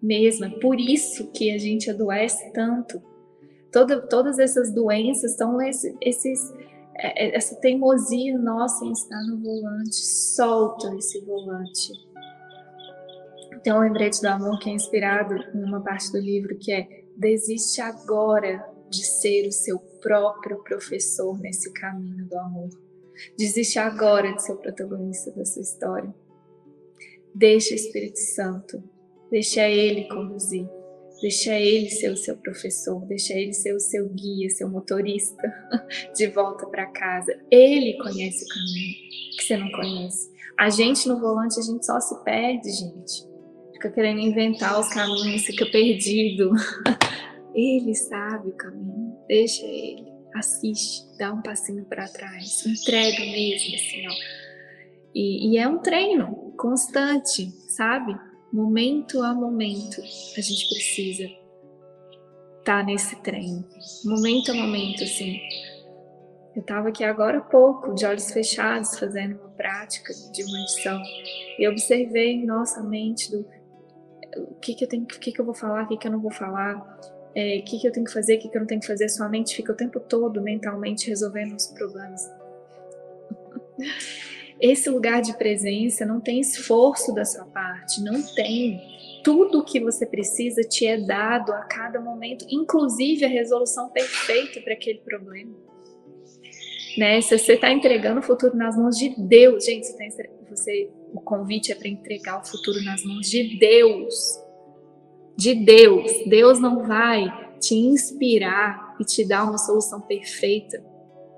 Mesmo, 0.03 0.45
é 0.45 0.51
por 0.51 0.79
isso 0.81 1.31
que 1.33 1.53
a 1.53 1.59
gente 1.59 1.91
adoece 1.91 2.53
tanto. 2.53 3.01
Toda, 3.71 4.01
todas 4.01 4.39
essas 4.39 4.73
doenças 4.73 5.33
estão 5.33 5.59
esses 5.63 6.53
é, 6.95 7.27
é, 7.27 7.37
essa 7.37 7.57
teimosia 7.57 8.39
nossa 8.39 8.85
em 8.85 8.93
estar 8.93 9.21
no 9.23 9.39
volante, 9.39 9.97
solta 9.97 10.95
esse 10.97 11.21
volante. 11.21 11.93
Tem 13.63 13.73
um 13.73 13.81
lembrete 13.81 14.21
do 14.21 14.27
amor 14.27 14.59
que 14.59 14.69
é 14.69 14.73
inspirado 14.73 15.35
em 15.35 15.65
uma 15.65 15.83
parte 15.83 16.11
do 16.11 16.19
livro 16.19 16.59
que 16.59 16.73
é 16.73 17.05
desiste 17.17 17.81
agora 17.81 18.65
de 18.91 19.05
ser 19.05 19.47
o 19.47 19.53
seu 19.53 19.79
próprio 20.01 20.63
professor 20.65 21.39
nesse 21.39 21.73
caminho 21.73 22.27
do 22.27 22.39
amor. 22.39 22.69
Desiste 23.39 23.79
agora 23.79 24.35
de 24.35 24.43
ser 24.43 24.53
o 24.53 24.59
protagonista 24.59 25.31
da 25.31 25.45
sua 25.45 25.63
história. 25.63 26.13
Deixa 27.35 27.73
o 27.73 27.77
Espírito 27.77 28.19
Santo, 28.19 28.83
deixa 29.31 29.69
ele 29.69 30.09
conduzir. 30.09 30.69
Deixa 31.21 31.55
ele 31.55 31.89
ser 31.89 32.11
o 32.11 32.17
seu 32.17 32.37
professor, 32.37 33.01
deixa 33.07 33.33
ele 33.33 33.53
ser 33.53 33.73
o 33.73 33.79
seu 33.79 34.09
guia, 34.09 34.51
seu 34.51 34.69
motorista 34.69 35.41
de 36.17 36.27
volta 36.27 36.67
para 36.67 36.87
casa. 36.87 37.33
Ele 37.49 37.97
conhece 37.99 38.45
o 38.45 38.49
caminho 38.49 39.37
que 39.37 39.45
você 39.45 39.57
não 39.57 39.71
conhece. 39.71 40.33
A 40.59 40.69
gente 40.69 41.09
no 41.09 41.21
volante, 41.21 41.61
a 41.61 41.63
gente 41.63 41.87
só 41.87 42.01
se 42.01 42.25
perde, 42.25 42.69
gente. 42.73 43.32
Fica 43.83 43.95
querendo 43.95 44.21
inventar 44.21 44.79
os 44.79 44.89
caminhos, 44.89 45.43
fica 45.43 45.67
perdido. 45.67 46.53
Ele 47.53 47.93
sabe 47.97 48.51
o 48.51 48.53
caminho, 48.53 49.19
deixa 49.27 49.67
ele, 49.67 50.07
assiste, 50.35 51.05
dá 51.19 51.33
um 51.33 51.43
passinho 51.43 51.85
para 51.85 52.09
trás, 52.09 52.65
entrega 52.65 53.19
mesmo, 53.19 53.75
assim, 53.75 54.09
ó. 54.09 54.13
E, 55.15 55.51
e 55.51 55.59
é 55.59 55.69
um 55.69 55.79
treino 55.79 56.55
constante, 56.57 57.51
sabe? 57.69 58.17
momento 58.53 59.23
a 59.23 59.35
momento, 59.35 60.01
a 60.01 60.41
gente 60.41 60.69
precisa 60.69 61.25
estar 62.59 62.81
tá 62.81 62.83
nesse 62.83 63.17
treino. 63.17 63.67
Momento 64.05 64.53
a 64.53 64.55
momento, 64.55 65.03
assim. 65.03 65.41
Eu 66.55 66.61
estava 66.61 66.91
aqui 66.91 67.03
agora 67.03 67.39
há 67.39 67.43
pouco, 67.43 67.95
de 67.95 68.05
olhos 68.05 68.31
fechados, 68.31 68.99
fazendo 68.99 69.41
uma 69.41 69.49
prática 69.51 70.13
de 70.33 70.45
uma 70.45 70.59
lição, 70.59 71.03
e 71.59 71.67
observei 71.67 72.45
nossa 72.45 72.83
mente 72.83 73.31
do 73.31 73.45
o 74.37 74.55
que, 74.55 74.75
que 74.75 74.85
eu 74.85 74.89
tenho, 74.89 75.05
o 75.05 75.07
que, 75.07 75.33
que 75.33 75.41
eu 75.41 75.45
vou 75.45 75.55
falar, 75.55 75.85
o 75.85 75.89
que, 75.89 75.97
que 75.97 76.07
eu 76.07 76.13
não 76.13 76.21
vou 76.21 76.31
falar, 76.31 76.99
é, 77.35 77.59
o 77.59 77.65
que, 77.65 77.79
que 77.79 77.87
eu 77.87 77.93
tenho 77.93 78.07
que 78.07 78.13
fazer, 78.13 78.37
o 78.37 78.39
que, 78.39 78.49
que 78.49 78.57
eu 78.57 78.61
não 78.61 78.67
tenho 78.67 78.81
que 78.81 78.87
fazer. 78.87 79.09
Sua 79.09 79.29
mente 79.29 79.55
fica 79.55 79.73
o 79.73 79.77
tempo 79.77 80.01
todo 80.01 80.41
mentalmente 80.41 81.09
resolvendo 81.09 81.55
os 81.55 81.67
problemas. 81.67 82.31
Esse 84.61 84.89
lugar 84.89 85.21
de 85.23 85.37
presença 85.37 86.07
não 86.07 86.21
tem 86.21 86.39
esforço 86.39 87.13
da 87.13 87.25
sua 87.25 87.45
parte, 87.47 88.01
não 88.01 88.23
tem. 88.23 88.81
Tudo 89.25 89.59
o 89.59 89.65
que 89.65 89.81
você 89.81 90.07
precisa 90.07 90.63
te 90.63 90.87
é 90.87 90.97
dado 90.99 91.53
a 91.53 91.63
cada 91.63 92.01
momento, 92.01 92.47
inclusive 92.49 93.25
a 93.25 93.29
resolução 93.29 93.89
perfeita 93.91 94.61
para 94.61 94.75
aquele 94.75 95.01
problema. 95.01 95.53
Né? 96.97 97.21
Se 97.21 97.37
você 97.37 97.55
está 97.55 97.73
entregando 97.73 98.21
o 98.21 98.23
futuro 98.23 98.57
nas 98.57 98.77
mãos 98.77 98.97
de 98.97 99.15
Deus, 99.19 99.65
gente, 99.65 99.87
você, 99.87 99.97
tá, 99.97 100.93
o 101.13 101.21
convite 101.21 101.73
é 101.73 101.75
para 101.75 101.89
entregar 101.89 102.41
o 102.41 102.45
futuro 102.45 102.83
nas 102.83 103.05
mãos 103.05 103.29
de 103.29 103.59
Deus. 103.59 104.15
De 105.37 105.55
Deus. 105.55 106.11
Deus 106.27 106.59
não 106.59 106.85
vai 106.85 107.25
te 107.59 107.75
inspirar 107.75 108.97
e 109.01 109.05
te 109.05 109.27
dar 109.27 109.45
uma 109.45 109.59
solução 109.59 110.01
perfeita 110.01 110.83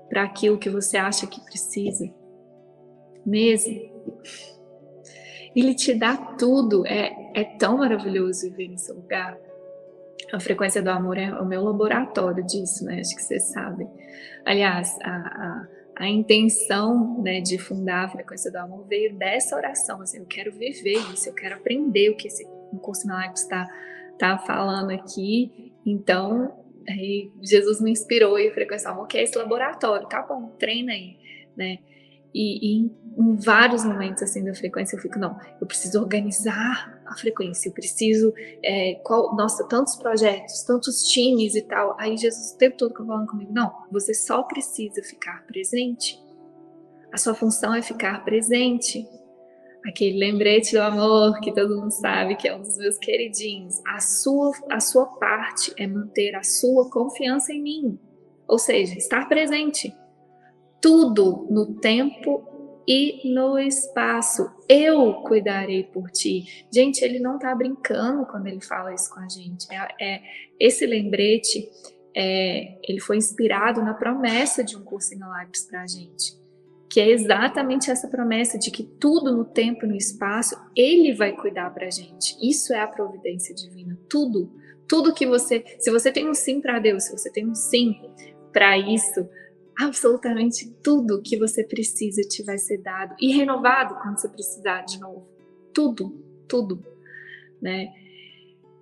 para 0.09 0.23
aquilo 0.23 0.57
que 0.57 0.69
você 0.69 0.97
acha 0.97 1.27
que 1.27 1.41
precisa 1.41 2.09
mesmo. 3.25 3.81
Ele 5.55 5.73
te 5.73 5.93
dá 5.93 6.15
tudo, 6.15 6.85
é, 6.85 7.31
é 7.33 7.43
tão 7.43 7.77
maravilhoso 7.77 8.49
viver 8.49 8.69
nesse 8.69 8.91
lugar. 8.91 9.37
A 10.33 10.39
frequência 10.39 10.81
do 10.81 10.89
amor 10.89 11.17
é 11.17 11.33
o 11.39 11.45
meu 11.45 11.63
laboratório 11.63 12.45
disso, 12.45 12.83
né? 12.83 12.99
Acho 12.99 13.15
que 13.15 13.23
vocês 13.23 13.43
sabem. 13.51 13.89
Aliás, 14.45 14.97
a, 15.01 15.11
a, 15.11 15.67
a 15.95 16.07
intenção 16.07 17.21
né, 17.21 17.39
de 17.39 17.57
fundar 17.57 18.05
a 18.05 18.09
frequência 18.09 18.51
do 18.51 18.57
amor 18.57 18.85
veio 18.87 19.15
dessa 19.15 19.55
oração. 19.55 20.01
Assim, 20.01 20.17
eu 20.17 20.25
quero 20.25 20.51
viver 20.51 20.97
isso, 21.13 21.29
eu 21.29 21.33
quero 21.33 21.55
aprender 21.55 22.09
o 22.09 22.15
que 22.15 22.27
esse 22.27 22.45
curso 22.81 23.07
Milagres 23.07 23.41
está 23.41 23.65
tá 24.19 24.37
falando 24.37 24.91
aqui. 24.91 25.73
Então, 25.85 26.53
Jesus 27.41 27.81
me 27.81 27.91
inspirou 27.91 28.37
e 28.37 28.49
a 28.49 28.53
frequência 28.53 28.89
do 28.89 28.93
amor, 28.93 29.07
que 29.07 29.17
é 29.17 29.23
esse 29.23 29.37
laboratório. 29.37 30.07
Tá 30.07 30.21
bom, 30.21 30.49
treina 30.59 30.91
aí, 30.91 31.17
né? 31.55 31.79
E, 32.33 32.59
e 32.61 32.91
em, 33.17 33.35
vários 33.37 33.85
momentos 33.85 34.21
assim 34.21 34.43
da 34.43 34.53
frequência 34.53 34.97
eu 34.97 34.99
fico, 34.99 35.17
não, 35.17 35.39
eu 35.61 35.65
preciso 35.65 36.01
organizar 36.01 36.94
a 37.05 37.15
frequência, 37.15 37.69
eu 37.69 37.73
preciso, 37.73 38.33
é, 38.63 38.95
qual, 39.03 39.35
nossa, 39.35 39.67
tantos 39.67 39.95
projetos, 39.95 40.63
tantos 40.63 41.03
times 41.03 41.55
e 41.55 41.61
tal. 41.61 41.95
Aí 41.99 42.17
Jesus 42.17 42.51
o 42.51 42.57
tempo 42.57 42.77
todo 42.77 42.95
falando 42.95 43.27
comigo, 43.27 43.53
não, 43.53 43.71
você 43.91 44.13
só 44.13 44.43
precisa 44.43 45.03
ficar 45.03 45.45
presente. 45.45 46.19
A 47.11 47.17
sua 47.17 47.33
função 47.33 47.73
é 47.73 47.81
ficar 47.81 48.25
presente. 48.25 49.07
Aquele 49.85 50.17
lembrete 50.17 50.73
do 50.73 50.81
amor 50.81 51.39
que 51.39 51.53
todo 51.53 51.79
mundo 51.79 51.91
sabe 51.91 52.35
que 52.35 52.47
é 52.47 52.55
um 52.55 52.61
dos 52.61 52.77
meus 52.77 52.97
queridinhos. 52.97 53.79
A 53.87 53.99
sua, 53.99 54.51
a 54.71 54.79
sua 54.79 55.05
parte 55.05 55.71
é 55.77 55.85
manter 55.85 56.35
a 56.35 56.43
sua 56.43 56.89
confiança 56.89 57.53
em 57.53 57.61
mim. 57.61 57.99
Ou 58.47 58.57
seja, 58.57 58.97
estar 58.97 59.29
presente 59.29 59.95
tudo 60.81 61.47
no 61.49 61.75
tempo 61.75 62.54
e 62.87 63.33
no 63.33 63.57
espaço. 63.57 64.49
Eu 64.67 65.15
cuidarei 65.23 65.83
por 65.83 66.09
ti. 66.11 66.65
Gente, 66.71 67.03
ele 67.03 67.19
não 67.19 67.35
está 67.35 67.53
brincando 67.53 68.25
quando 68.25 68.47
ele 68.47 68.61
fala 68.61 68.93
isso 68.93 69.09
com 69.13 69.19
a 69.19 69.27
gente. 69.27 69.67
É, 69.71 70.15
é 70.15 70.21
esse 70.59 70.85
lembrete, 70.85 71.69
é, 72.15 72.77
ele 72.87 72.99
foi 72.99 73.17
inspirado 73.17 73.81
na 73.81 73.93
promessa 73.93 74.63
de 74.63 74.77
um 74.77 74.83
curso 74.83 75.13
em 75.13 75.17
milagres 75.17 75.65
para 75.65 75.81
a 75.81 75.87
gente. 75.87 76.33
Que 76.89 77.01
é 77.01 77.09
exatamente 77.09 77.91
essa 77.91 78.07
promessa 78.07 78.57
de 78.57 78.71
que 78.71 78.83
tudo 78.83 79.35
no 79.35 79.43
tempo 79.43 79.85
e 79.85 79.89
no 79.89 79.95
espaço, 79.95 80.55
ele 80.75 81.13
vai 81.13 81.33
cuidar 81.33 81.71
para 81.71 81.87
a 81.87 81.91
gente. 81.91 82.37
Isso 82.41 82.73
é 82.73 82.79
a 82.79 82.87
providência 82.87 83.53
divina. 83.53 83.99
Tudo, 84.07 84.51
tudo 84.87 85.13
que 85.13 85.25
você. 85.25 85.63
Se 85.79 85.91
você 85.91 86.11
tem 86.11 86.29
um 86.29 86.33
sim 86.33 86.61
para 86.61 86.79
Deus, 86.79 87.03
se 87.03 87.11
você 87.11 87.29
tem 87.29 87.45
um 87.45 87.55
sim 87.55 87.99
para 88.53 88.77
isso, 88.77 89.27
absolutamente 89.77 90.71
tudo 90.83 91.21
que 91.21 91.37
você 91.37 91.63
precisa 91.63 92.21
te 92.21 92.43
vai 92.43 92.57
ser 92.57 92.77
dado 92.81 93.15
e 93.19 93.31
renovado 93.33 93.95
quando 93.95 94.17
você 94.17 94.29
precisar 94.29 94.81
de 94.81 94.99
novo. 94.99 95.27
Tudo, 95.73 96.23
tudo, 96.47 96.83
né? 97.61 97.91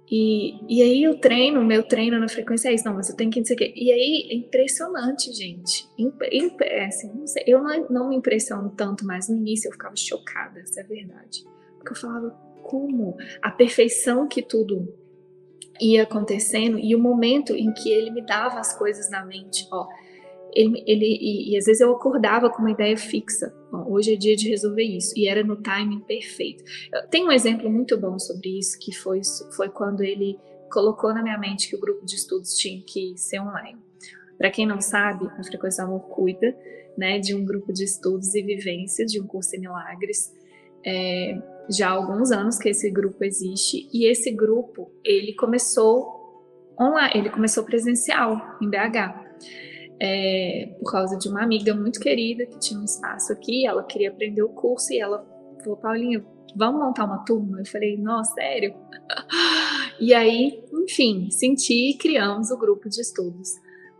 E, 0.09 0.59
e 0.69 0.83
aí 0.83 1.07
o 1.07 1.17
treino, 1.17 1.63
meu 1.63 1.81
treino 1.81 2.19
na 2.19 2.27
frequência 2.27 2.69
é 2.69 2.73
isso, 2.73 2.85
não, 2.85 2.93
você 2.93 3.15
tem 3.15 3.29
que 3.29 3.39
não 3.39 3.45
sei 3.45 3.55
o 3.55 3.57
quê. 3.57 3.73
E 3.75 3.91
aí 3.91 4.27
é 4.29 4.35
impressionante, 4.35 5.33
gente. 5.33 5.87
É 6.61 6.85
assim, 6.85 7.11
não 7.13 7.25
sei, 7.25 7.43
eu 7.47 7.63
não, 7.63 7.89
não 7.89 8.09
me 8.09 8.15
impressiono 8.17 8.69
tanto, 8.77 9.05
mas 9.05 9.27
no 9.27 9.35
início 9.35 9.67
eu 9.67 9.71
ficava 9.71 9.95
chocada, 9.95 10.59
essa 10.59 10.81
é 10.81 10.83
a 10.83 10.87
verdade. 10.87 11.43
Porque 11.77 11.93
eu 11.93 11.97
falava, 11.97 12.29
como? 12.61 13.17
A 13.41 13.49
perfeição 13.49 14.27
que 14.27 14.41
tudo 14.41 14.93
ia 15.81 16.03
acontecendo 16.03 16.77
e 16.77 16.95
o 16.95 16.99
momento 16.99 17.55
em 17.55 17.73
que 17.73 17.91
ele 17.91 18.11
me 18.11 18.23
dava 18.23 18.59
as 18.59 18.77
coisas 18.77 19.09
na 19.09 19.25
mente, 19.25 19.67
ó, 19.71 19.87
ele, 20.55 20.83
ele 20.85 21.05
e, 21.05 21.53
e, 21.53 21.57
às 21.57 21.65
vezes 21.65 21.81
eu 21.81 21.91
acordava 21.91 22.49
com 22.49 22.59
uma 22.59 22.71
ideia 22.71 22.97
fixa. 22.97 23.53
Bom, 23.71 23.85
hoje 23.91 24.13
é 24.13 24.15
dia 24.15 24.35
de 24.35 24.49
resolver 24.49 24.83
isso 24.83 25.13
e 25.17 25.27
era 25.27 25.43
no 25.43 25.55
timing 25.55 26.01
perfeito. 26.01 26.63
Tem 27.09 27.25
um 27.25 27.31
exemplo 27.31 27.69
muito 27.69 27.97
bom 27.97 28.17
sobre 28.19 28.57
isso 28.57 28.77
que 28.79 28.91
foi 28.91 29.21
foi 29.55 29.69
quando 29.69 30.03
ele 30.03 30.37
colocou 30.71 31.13
na 31.13 31.21
minha 31.21 31.37
mente 31.37 31.69
que 31.69 31.75
o 31.75 31.79
grupo 31.79 32.05
de 32.05 32.15
estudos 32.15 32.55
tinha 32.57 32.81
que 32.81 33.13
ser 33.17 33.39
online. 33.39 33.79
Para 34.37 34.49
quem 34.49 34.65
não 34.65 34.81
sabe, 34.81 35.27
a 35.27 35.43
Frequência 35.43 35.83
Amor 35.83 36.01
cuida 36.01 36.55
né, 36.97 37.19
de 37.19 37.35
um 37.35 37.45
grupo 37.45 37.71
de 37.71 37.83
estudos 37.83 38.33
e 38.35 38.41
vivências 38.41 39.11
de 39.11 39.21
um 39.21 39.27
curso 39.27 39.55
em 39.55 39.59
milagres. 39.59 40.33
É, 40.85 41.39
já 41.69 41.89
há 41.89 41.91
alguns 41.91 42.31
anos 42.31 42.57
que 42.57 42.69
esse 42.69 42.89
grupo 42.89 43.23
existe 43.23 43.87
e 43.93 44.05
esse 44.05 44.31
grupo 44.31 44.91
ele 45.03 45.33
começou 45.33 46.21
online, 46.79 47.13
ele 47.15 47.29
começou 47.29 47.63
presencial 47.63 48.57
em 48.61 48.69
BH 48.69 49.23
é, 50.05 50.75
por 50.79 50.91
causa 50.91 51.17
de 51.17 51.29
uma 51.29 51.41
amiga 51.41 51.73
muito 51.73 51.97
querida 51.97 52.45
que 52.45 52.59
tinha 52.59 52.77
um 52.77 52.83
espaço 52.83 53.31
aqui, 53.31 53.65
ela 53.65 53.81
queria 53.83 54.09
aprender 54.09 54.43
o 54.43 54.49
curso 54.49 54.91
e 54.91 54.99
ela 54.99 55.25
falou, 55.63 55.77
Paulinha, 55.77 56.25
vamos 56.57 56.81
montar 56.81 57.05
uma 57.05 57.19
turma? 57.19 57.61
Eu 57.61 57.65
falei, 57.65 57.95
nossa, 57.97 58.33
sério? 58.33 58.75
e 60.01 60.13
aí, 60.13 60.61
enfim, 60.73 61.31
senti 61.31 61.91
e 61.91 61.97
criamos 61.97 62.51
o 62.51 62.57
grupo 62.57 62.89
de 62.89 62.99
estudos 62.99 63.51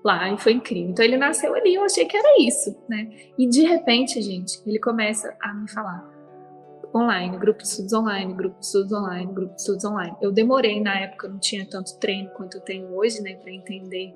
lá 0.04 0.30
e 0.30 0.38
foi 0.38 0.52
incrível. 0.52 0.90
Então 0.90 1.06
ele 1.06 1.16
nasceu 1.16 1.56
ali, 1.56 1.76
eu 1.76 1.86
achei 1.86 2.04
que 2.04 2.18
era 2.18 2.42
isso, 2.42 2.76
né? 2.90 3.10
E 3.40 3.48
de 3.48 3.62
repente, 3.62 4.22
gente, 4.22 4.62
ele 4.68 4.80
começa 4.80 5.34
a 5.40 5.54
me 5.54 5.72
falar 5.72 6.12
online, 6.94 7.38
grupo 7.38 7.62
de 7.62 7.70
estudos 7.70 7.94
online, 7.94 8.34
grupo 8.34 8.60
de 8.60 8.66
estudos 8.66 8.92
online, 8.92 9.34
grupo 9.34 9.56
de 9.56 9.62
estudos 9.62 9.86
online. 9.86 10.18
Eu 10.22 10.34
demorei 10.34 10.82
na 10.82 11.00
época, 11.00 11.30
não 11.30 11.40
tinha 11.40 11.66
tanto 11.66 11.98
treino 11.98 12.30
quanto 12.32 12.58
eu 12.58 12.62
tenho 12.62 12.94
hoje, 12.94 13.22
né, 13.22 13.36
para 13.36 13.54
entender 13.54 14.14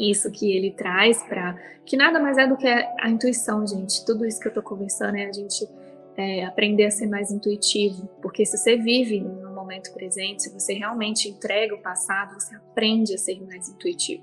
isso 0.00 0.30
que 0.30 0.56
ele 0.56 0.70
traz 0.70 1.22
para 1.22 1.56
que 1.84 1.96
nada 1.96 2.18
mais 2.18 2.38
é 2.38 2.46
do 2.46 2.56
que 2.56 2.66
a 2.66 3.08
intuição, 3.08 3.66
gente. 3.66 4.04
Tudo 4.06 4.24
isso 4.24 4.40
que 4.40 4.46
eu 4.46 4.50
estou 4.50 4.62
conversando 4.62 5.16
é 5.16 5.26
a 5.26 5.32
gente 5.32 5.68
é, 6.16 6.44
aprender 6.44 6.86
a 6.86 6.90
ser 6.90 7.06
mais 7.06 7.30
intuitivo, 7.30 8.08
porque 8.22 8.46
se 8.46 8.56
você 8.56 8.76
vive 8.76 9.20
no 9.20 9.52
momento 9.52 9.92
presente, 9.92 10.44
se 10.44 10.52
você 10.52 10.72
realmente 10.74 11.28
entrega 11.28 11.74
o 11.74 11.82
passado, 11.82 12.34
você 12.34 12.54
aprende 12.54 13.14
a 13.14 13.18
ser 13.18 13.40
mais 13.42 13.68
intuitivo. 13.68 14.22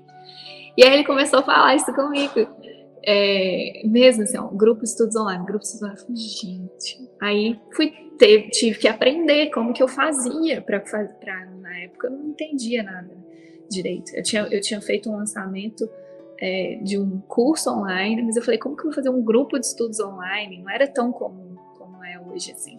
E 0.76 0.84
aí 0.84 0.94
ele 0.94 1.04
começou 1.04 1.40
a 1.40 1.42
falar 1.42 1.76
isso 1.76 1.92
comigo. 1.92 2.48
É, 3.04 3.82
mesmo 3.84 4.24
assim, 4.24 4.36
ó, 4.36 4.48
grupo 4.48 4.84
estudos 4.84 5.16
online, 5.16 5.46
grupo 5.46 5.64
estudos 5.64 5.82
online, 5.82 6.16
gente. 6.16 7.08
Aí 7.20 7.58
fui 7.74 7.92
tive 8.50 8.78
que 8.78 8.88
aprender 8.88 9.50
como 9.50 9.72
que 9.72 9.80
eu 9.82 9.86
fazia 9.86 10.60
para 10.60 10.82
na 11.60 11.78
época 11.78 12.08
eu 12.08 12.10
não 12.10 12.30
entendia 12.30 12.82
nada 12.82 13.27
direito. 13.68 14.14
Eu 14.14 14.22
tinha, 14.22 14.42
eu 14.50 14.60
tinha 14.60 14.80
feito 14.80 15.10
um 15.10 15.16
lançamento 15.16 15.88
é, 16.40 16.78
de 16.82 16.98
um 16.98 17.20
curso 17.20 17.70
online, 17.70 18.22
mas 18.22 18.36
eu 18.36 18.42
falei, 18.42 18.58
como 18.58 18.76
que 18.76 18.82
eu 18.82 18.86
vou 18.86 18.94
fazer 18.94 19.10
um 19.10 19.22
grupo 19.22 19.58
de 19.58 19.66
estudos 19.66 20.00
online? 20.00 20.62
Não 20.62 20.70
era 20.70 20.86
tão 20.86 21.12
comum 21.12 21.56
como 21.76 22.04
é 22.04 22.20
hoje, 22.20 22.52
assim. 22.52 22.76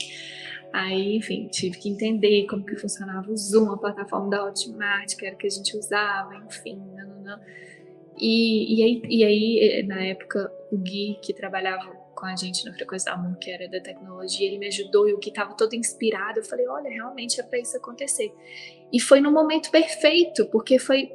Aí, 0.72 1.18
enfim, 1.18 1.48
tive 1.48 1.78
que 1.78 1.90
entender 1.90 2.46
como 2.48 2.64
que 2.64 2.76
funcionava 2.76 3.32
o 3.32 3.38
Zoom, 3.38 3.72
a 3.72 3.78
plataforma 3.78 4.30
da 4.30 4.46
Hotmart, 4.46 5.16
que 5.16 5.26
era 5.26 5.36
que 5.36 5.48
a 5.48 5.50
gente 5.50 5.76
usava, 5.76 6.36
enfim, 6.36 6.80
não. 7.24 7.40
E, 8.18 8.80
e, 8.80 8.84
aí, 8.84 9.02
e 9.08 9.24
aí, 9.24 9.84
na 9.88 10.04
época, 10.04 10.52
o 10.72 10.78
Gui, 10.78 11.18
que 11.22 11.34
trabalhava 11.34 11.99
com 12.20 12.26
a 12.26 12.36
gente 12.36 12.66
na 12.66 12.74
Frequência 12.74 13.12
da 13.12 13.18
Amor, 13.18 13.38
que 13.38 13.50
era 13.50 13.70
da 13.70 13.80
tecnologia, 13.80 14.48
ele 14.48 14.58
me 14.58 14.68
ajudou 14.68 15.08
e 15.08 15.14
o 15.14 15.20
Gui 15.20 15.30
estava 15.30 15.54
todo 15.54 15.74
inspirado. 15.74 16.40
Eu 16.40 16.44
falei, 16.44 16.68
olha, 16.68 16.90
realmente 16.90 17.40
é 17.40 17.44
para 17.44 17.60
isso 17.60 17.78
acontecer. 17.78 18.34
E 18.92 19.00
foi 19.00 19.22
no 19.22 19.32
momento 19.32 19.72
perfeito, 19.72 20.46
porque 20.48 20.78
foi 20.78 21.12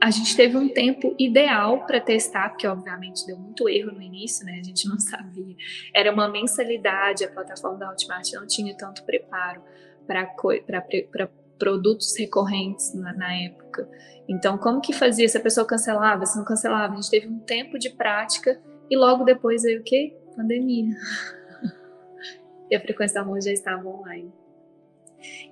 a 0.00 0.10
gente 0.10 0.34
teve 0.34 0.56
um 0.56 0.70
tempo 0.70 1.14
ideal 1.18 1.84
para 1.86 2.00
testar, 2.00 2.48
porque 2.48 2.66
obviamente 2.66 3.26
deu 3.26 3.36
muito 3.36 3.68
erro 3.68 3.92
no 3.92 4.00
início, 4.00 4.44
né? 4.46 4.58
A 4.58 4.62
gente 4.62 4.88
não 4.88 4.96
sabia. 4.98 5.54
Era 5.94 6.10
uma 6.10 6.28
mensalidade, 6.28 7.24
a 7.24 7.28
plataforma 7.30 7.76
da 7.76 7.90
Hotmart 7.90 8.32
não 8.32 8.46
tinha 8.46 8.74
tanto 8.74 9.04
preparo 9.04 9.62
para 10.06 11.28
produtos 11.58 12.16
recorrentes 12.18 12.94
na, 12.94 13.12
na, 13.12 13.34
época. 13.34 13.88
Então, 14.26 14.56
como 14.56 14.80
que 14.80 14.92
fazia? 14.92 15.28
Se 15.28 15.36
a 15.36 15.40
pessoa 15.40 15.66
cancelava, 15.66 16.24
se 16.24 16.38
não 16.38 16.44
cancelava, 16.44 16.94
a 16.94 16.96
gente 16.96 17.10
teve 17.10 17.28
um 17.28 17.40
tempo 17.40 17.78
de 17.78 17.90
prática 17.90 18.58
e 18.90 18.96
logo 18.96 19.24
depois 19.24 19.62
veio 19.62 19.80
o 19.80 19.84
quê? 19.84 20.16
Pandemia. 20.36 20.94
e 22.70 22.76
a 22.76 22.80
frequência 22.80 23.20
do 23.20 23.24
amor 23.24 23.40
já 23.40 23.52
estava 23.52 23.88
online. 23.88 24.32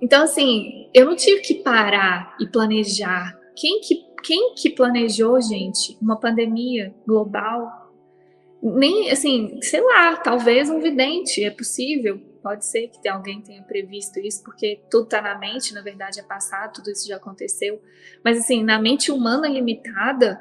Então, 0.01 0.23
assim, 0.23 0.89
eu 0.93 1.05
não 1.05 1.15
tive 1.15 1.41
que 1.41 1.55
parar 1.55 2.35
e 2.39 2.47
planejar. 2.47 3.37
Quem 3.55 3.79
que, 3.81 4.05
quem 4.23 4.53
que 4.55 4.69
planejou, 4.69 5.41
gente, 5.41 5.97
uma 6.01 6.19
pandemia 6.19 6.93
global? 7.05 7.91
Nem, 8.61 9.11
assim, 9.11 9.59
sei 9.61 9.81
lá, 9.81 10.17
talvez 10.17 10.69
um 10.69 10.79
vidente, 10.79 11.43
é 11.43 11.51
possível. 11.51 12.19
Pode 12.41 12.65
ser 12.65 12.89
que 12.89 13.07
alguém 13.07 13.41
tenha 13.41 13.63
previsto 13.63 14.19
isso, 14.19 14.43
porque 14.43 14.81
tudo 14.89 15.05
está 15.05 15.21
na 15.21 15.37
mente, 15.37 15.73
na 15.73 15.81
verdade 15.81 16.19
é 16.19 16.23
passado, 16.23 16.73
tudo 16.73 16.91
isso 16.91 17.07
já 17.07 17.15
aconteceu. 17.15 17.81
Mas, 18.23 18.37
assim, 18.37 18.63
na 18.63 18.79
mente 18.79 19.11
humana 19.11 19.47
limitada, 19.47 20.39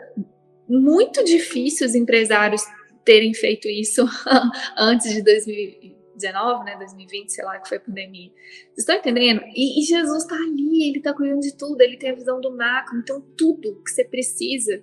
muito 0.69 1.25
difícil 1.25 1.87
os 1.87 1.95
empresários 1.95 2.63
terem 3.05 3.35
feito 3.35 3.69
isso 3.69 4.05
antes 4.79 5.13
de 5.13 5.23
2019, 5.23 6.65
né, 6.65 6.77
2020, 6.79 7.29
sei 7.31 7.45
lá, 7.45 7.59
que 7.59 7.69
foi 7.69 7.79
a 7.79 7.81
pandemia. 7.81 8.31
Vocês 8.31 8.79
estão 8.79 8.97
entendendo? 8.97 9.43
E, 9.55 9.81
e 9.81 9.85
Jesus 9.85 10.23
está 10.23 10.37
ali, 10.37 10.89
ele 10.89 10.99
está 10.99 11.13
cuidando 11.13 11.41
de 11.41 11.57
tudo, 11.57 11.81
ele 11.81 11.97
tem 11.97 12.11
a 12.11 12.15
visão 12.15 12.41
do 12.41 12.57
macro, 12.57 12.99
então 12.99 13.21
tudo 13.37 13.83
que 13.83 13.91
você 13.91 14.05
precisa, 14.05 14.83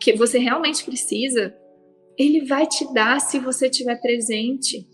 que 0.00 0.12
você 0.14 0.38
realmente 0.38 0.84
precisa, 0.84 1.56
ele 2.16 2.44
vai 2.44 2.66
te 2.66 2.92
dar 2.92 3.20
se 3.20 3.38
você 3.38 3.66
estiver 3.66 4.00
presente. 4.00 4.88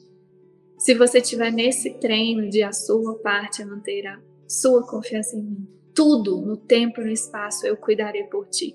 Se 0.79 0.94
você 0.94 1.18
estiver 1.18 1.53
nesse 1.53 1.94
treino 2.01 2.48
de 2.48 2.62
a 2.62 2.72
sua 2.72 3.18
parte 3.20 3.62
é 3.62 3.64
manter 3.64 4.07
a 4.07 4.20
sua 4.48 4.85
confiança 4.85 5.37
em 5.37 5.42
mim. 5.42 5.68
Tudo, 5.94 6.40
no 6.40 6.57
tempo 6.57 7.01
e 7.01 7.05
no 7.05 7.11
espaço, 7.11 7.66
eu 7.66 7.77
cuidarei 7.77 8.25
por 8.25 8.48
ti. 8.48 8.75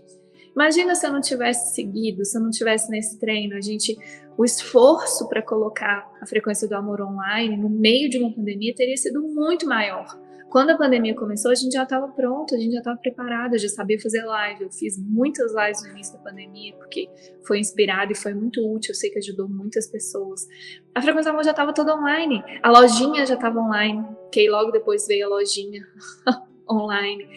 Imagina 0.57 0.95
se 0.95 1.05
eu 1.05 1.13
não 1.13 1.21
tivesse 1.21 1.75
seguido, 1.75 2.25
se 2.25 2.35
eu 2.35 2.41
não 2.41 2.49
tivesse 2.49 2.89
nesse 2.89 3.19
treino, 3.19 3.55
a 3.55 3.61
gente, 3.61 3.95
o 4.35 4.43
esforço 4.43 5.29
para 5.29 5.39
colocar 5.39 6.11
a 6.19 6.25
frequência 6.25 6.67
do 6.67 6.73
amor 6.73 6.99
online 6.99 7.55
no 7.55 7.69
meio 7.69 8.09
de 8.09 8.17
uma 8.17 8.33
pandemia 8.33 8.73
teria 8.73 8.97
sido 8.97 9.21
muito 9.21 9.67
maior. 9.67 10.19
Quando 10.49 10.71
a 10.71 10.77
pandemia 10.77 11.13
começou, 11.13 11.51
a 11.51 11.55
gente 11.55 11.73
já 11.73 11.83
estava 11.83 12.07
pronto, 12.07 12.55
a 12.55 12.57
gente 12.57 12.71
já 12.71 12.79
estava 12.79 12.97
preparado, 12.97 13.55
já 13.55 13.69
sabia 13.69 13.99
fazer 14.01 14.23
live. 14.23 14.63
Eu 14.63 14.71
fiz 14.71 14.97
muitas 14.97 15.53
lives 15.53 15.83
no 15.83 15.89
início 15.89 16.13
da 16.17 16.23
pandemia, 16.23 16.73
porque 16.73 17.07
foi 17.45 17.59
inspirado 17.59 18.11
e 18.11 18.15
foi 18.15 18.33
muito 18.33 18.59
útil. 18.61 18.93
Eu 18.93 18.95
sei 18.95 19.11
que 19.11 19.19
ajudou 19.19 19.47
muitas 19.47 19.85
pessoas. 19.85 20.47
A 20.95 21.03
Frequência 21.03 21.31
do 21.31 21.35
Amor 21.35 21.43
já 21.43 21.51
estava 21.51 21.71
toda 21.71 21.95
online, 21.95 22.43
a 22.63 22.71
lojinha 22.71 23.27
já 23.27 23.35
estava 23.35 23.59
online, 23.59 24.03
que 24.31 24.49
logo 24.49 24.71
depois 24.71 25.05
veio 25.05 25.27
a 25.27 25.29
lojinha. 25.29 25.85
online. 26.69 27.27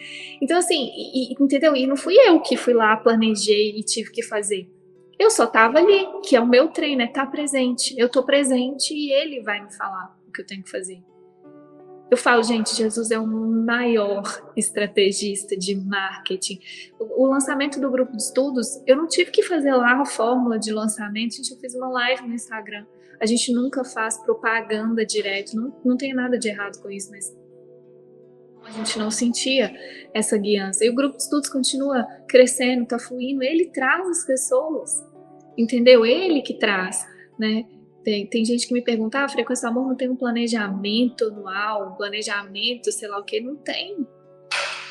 Então, 0.41 0.57
assim, 0.57 0.91
e, 0.95 1.33
entendeu? 1.39 1.75
E 1.75 1.85
não 1.87 1.95
fui 1.95 2.15
eu 2.15 2.39
que 2.41 2.57
fui 2.57 2.73
lá, 2.73 2.95
planejei 2.97 3.77
e 3.77 3.83
tive 3.83 4.11
que 4.11 4.23
fazer. 4.23 4.69
Eu 5.19 5.29
só 5.29 5.45
tava 5.45 5.77
ali, 5.77 6.07
que 6.23 6.35
é 6.35 6.41
o 6.41 6.47
meu 6.47 6.69
treino, 6.69 7.01
é 7.01 7.05
estar 7.05 7.25
tá 7.25 7.31
presente. 7.31 7.93
Eu 7.97 8.09
tô 8.09 8.23
presente 8.23 8.93
e 8.93 9.11
ele 9.11 9.41
vai 9.41 9.63
me 9.63 9.71
falar 9.71 10.17
o 10.27 10.31
que 10.31 10.41
eu 10.41 10.45
tenho 10.45 10.63
que 10.63 10.71
fazer. 10.71 11.01
Eu 12.11 12.17
falo, 12.17 12.43
gente, 12.43 12.75
Jesus 12.75 13.09
é 13.09 13.17
o 13.17 13.25
maior 13.25 14.23
estrategista 14.57 15.55
de 15.55 15.75
marketing. 15.75 16.59
O, 16.99 17.25
lançamento 17.25 17.79
do 17.79 17.89
grupo 17.89 18.11
de 18.17 18.21
estudos, 18.21 18.81
eu 18.85 18.97
não 18.97 19.07
tive 19.07 19.31
que 19.31 19.41
fazer 19.43 19.71
lá 19.73 20.01
a 20.01 20.05
fórmula 20.05 20.59
de 20.59 20.73
lançamento, 20.73 21.37
gente, 21.37 21.51
eu 21.51 21.57
fiz 21.57 21.73
uma 21.73 21.87
live 21.87 22.27
no 22.27 22.33
Instagram. 22.33 22.85
A 23.17 23.25
gente 23.25 23.53
nunca 23.53 23.85
faz 23.85 24.17
propaganda 24.17 25.05
direto, 25.05 25.55
não, 25.55 25.73
não 25.85 25.95
tem 25.95 26.13
nada 26.13 26.37
de 26.37 26.49
errado 26.49 26.81
com 26.81 26.91
isso, 26.91 27.09
mas 27.11 27.33
a 28.65 28.71
gente 28.71 28.97
não 28.97 29.09
sentia 29.09 29.73
essa 30.13 30.37
guiança. 30.37 30.85
E 30.85 30.89
o 30.89 30.95
grupo 30.95 31.17
de 31.17 31.23
estudos 31.23 31.49
continua 31.49 32.05
crescendo, 32.27 32.83
está 32.83 32.99
fluindo, 32.99 33.43
ele 33.43 33.65
traz 33.65 34.07
as 34.07 34.25
pessoas, 34.25 35.03
entendeu? 35.57 36.05
Ele 36.05 36.41
que 36.41 36.53
traz, 36.53 37.05
né? 37.39 37.65
Tem, 38.03 38.25
tem 38.25 38.43
gente 38.43 38.67
que 38.67 38.73
me 38.73 38.81
pergunta, 38.81 39.19
ah, 39.19 39.29
Frequência 39.29 39.69
Amor 39.69 39.87
não 39.87 39.95
tem 39.95 40.09
um 40.09 40.15
planejamento 40.15 41.25
anual, 41.25 41.91
um 41.91 41.95
planejamento, 41.95 42.91
sei 42.91 43.07
lá 43.07 43.19
o 43.19 43.23
que, 43.23 43.39
não 43.39 43.55
tem. 43.55 44.07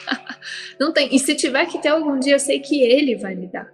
não 0.78 0.92
tem. 0.92 1.12
E 1.14 1.18
se 1.18 1.34
tiver 1.34 1.66
que 1.66 1.80
ter 1.80 1.88
algum 1.88 2.18
dia, 2.20 2.34
eu 2.34 2.38
sei 2.38 2.60
que 2.60 2.80
ele 2.80 3.16
vai 3.16 3.34
me 3.34 3.48
dar. 3.48 3.68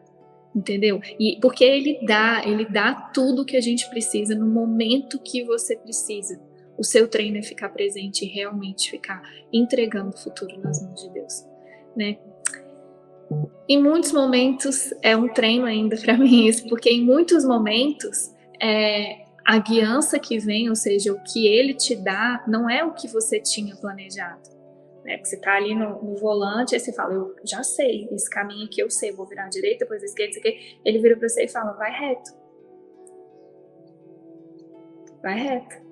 Entendeu? 0.55 1.01
E 1.21 1.39
porque 1.43 1.63
ele 1.63 2.01
dá, 2.07 2.43
ele 2.47 2.65
dá 2.65 2.95
tudo 3.13 3.45
que 3.45 3.59
a 3.59 3.61
gente 3.61 3.89
precisa 3.91 4.35
no 4.35 4.47
momento 4.47 5.21
que 5.23 5.45
você 5.45 5.77
precisa 5.77 6.41
O 6.79 6.85
seu 6.85 7.09
treino 7.09 7.39
é 7.39 7.43
ficar 7.43 7.71
presente 7.71 8.25
e 8.25 8.29
realmente 8.29 8.91
ficar 8.91 9.23
entregando 9.53 10.11
o 10.11 10.19
futuro 10.19 10.59
nas 10.61 10.83
mãos 10.83 11.03
de 11.03 11.11
Deus, 11.11 11.45
né? 11.97 12.19
Em 13.69 13.83
muitos 13.83 14.13
momentos 14.13 14.95
é 15.03 15.17
um 15.17 15.29
treino 15.29 15.65
ainda 15.65 15.97
para 15.97 16.17
mim 16.19 16.47
isso, 16.47 16.69
porque 16.69 16.91
em 16.91 17.03
muitos 17.03 17.45
momentos 17.45 18.33
é, 18.63 19.27
a 19.45 19.59
guiança 19.59 20.19
que 20.19 20.39
vem, 20.39 20.69
ou 20.69 20.77
seja, 20.77 21.13
o 21.13 21.23
que 21.23 21.47
ele 21.47 21.75
te 21.75 21.95
dá, 21.95 22.45
não 22.47 22.69
é 22.69 22.85
o 22.85 22.93
que 22.93 23.09
você 23.09 23.41
tinha 23.41 23.77
planejado. 23.77 24.57
Né? 25.05 25.17
Porque 25.17 25.29
você 25.29 25.37
está 25.37 25.55
ali 25.55 25.73
no, 25.73 26.03
no, 26.03 26.17
volante, 26.17 26.75
aí 26.75 26.81
você 26.81 26.93
fala, 26.93 27.15
eu 27.15 27.37
já 27.45 27.63
sei, 27.63 28.09
esse 28.11 28.29
caminho 28.29 28.67
aqui 28.67 28.81
eu 28.81 28.91
sei, 28.91 29.13
vou 29.13 29.25
virar 29.25 29.45
à 29.45 29.49
direita, 29.49 29.85
depois 29.85 30.03
à 30.03 30.07
esquerda, 30.07 30.37
aqui. 30.39 30.81
Ele 30.85 30.99
vira 30.99 31.17
para 31.17 31.29
você 31.29 31.45
e 31.45 31.49
fala, 31.49 31.73
vai 31.73 31.93
reto. 31.93 32.33
Vai 35.23 35.39
reto. 35.39 35.86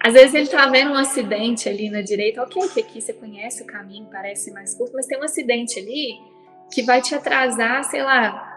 Às 0.00 0.12
vezes 0.12 0.34
ele 0.34 0.44
está 0.44 0.68
vendo 0.68 0.92
um 0.92 0.94
acidente 0.94 1.68
ali 1.68 1.90
na 1.90 2.00
direita, 2.00 2.42
ok, 2.42 2.68
que 2.68 2.80
aqui 2.80 3.00
você 3.00 3.12
conhece 3.12 3.62
o 3.62 3.66
caminho, 3.66 4.08
parece 4.10 4.52
mais 4.52 4.74
curto, 4.74 4.92
mas 4.94 5.06
tem 5.06 5.18
um 5.18 5.24
acidente 5.24 5.78
ali 5.78 6.16
que 6.72 6.82
vai 6.82 7.02
te 7.02 7.14
atrasar, 7.14 7.82
sei 7.84 8.02
lá, 8.02 8.48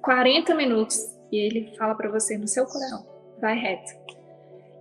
40 0.00 0.54
minutos. 0.54 0.98
E 1.30 1.36
ele 1.36 1.76
fala 1.76 1.94
para 1.94 2.10
você 2.10 2.38
no 2.38 2.48
seu 2.48 2.64
coração, 2.64 3.06
vai 3.38 3.58
reto. 3.58 3.92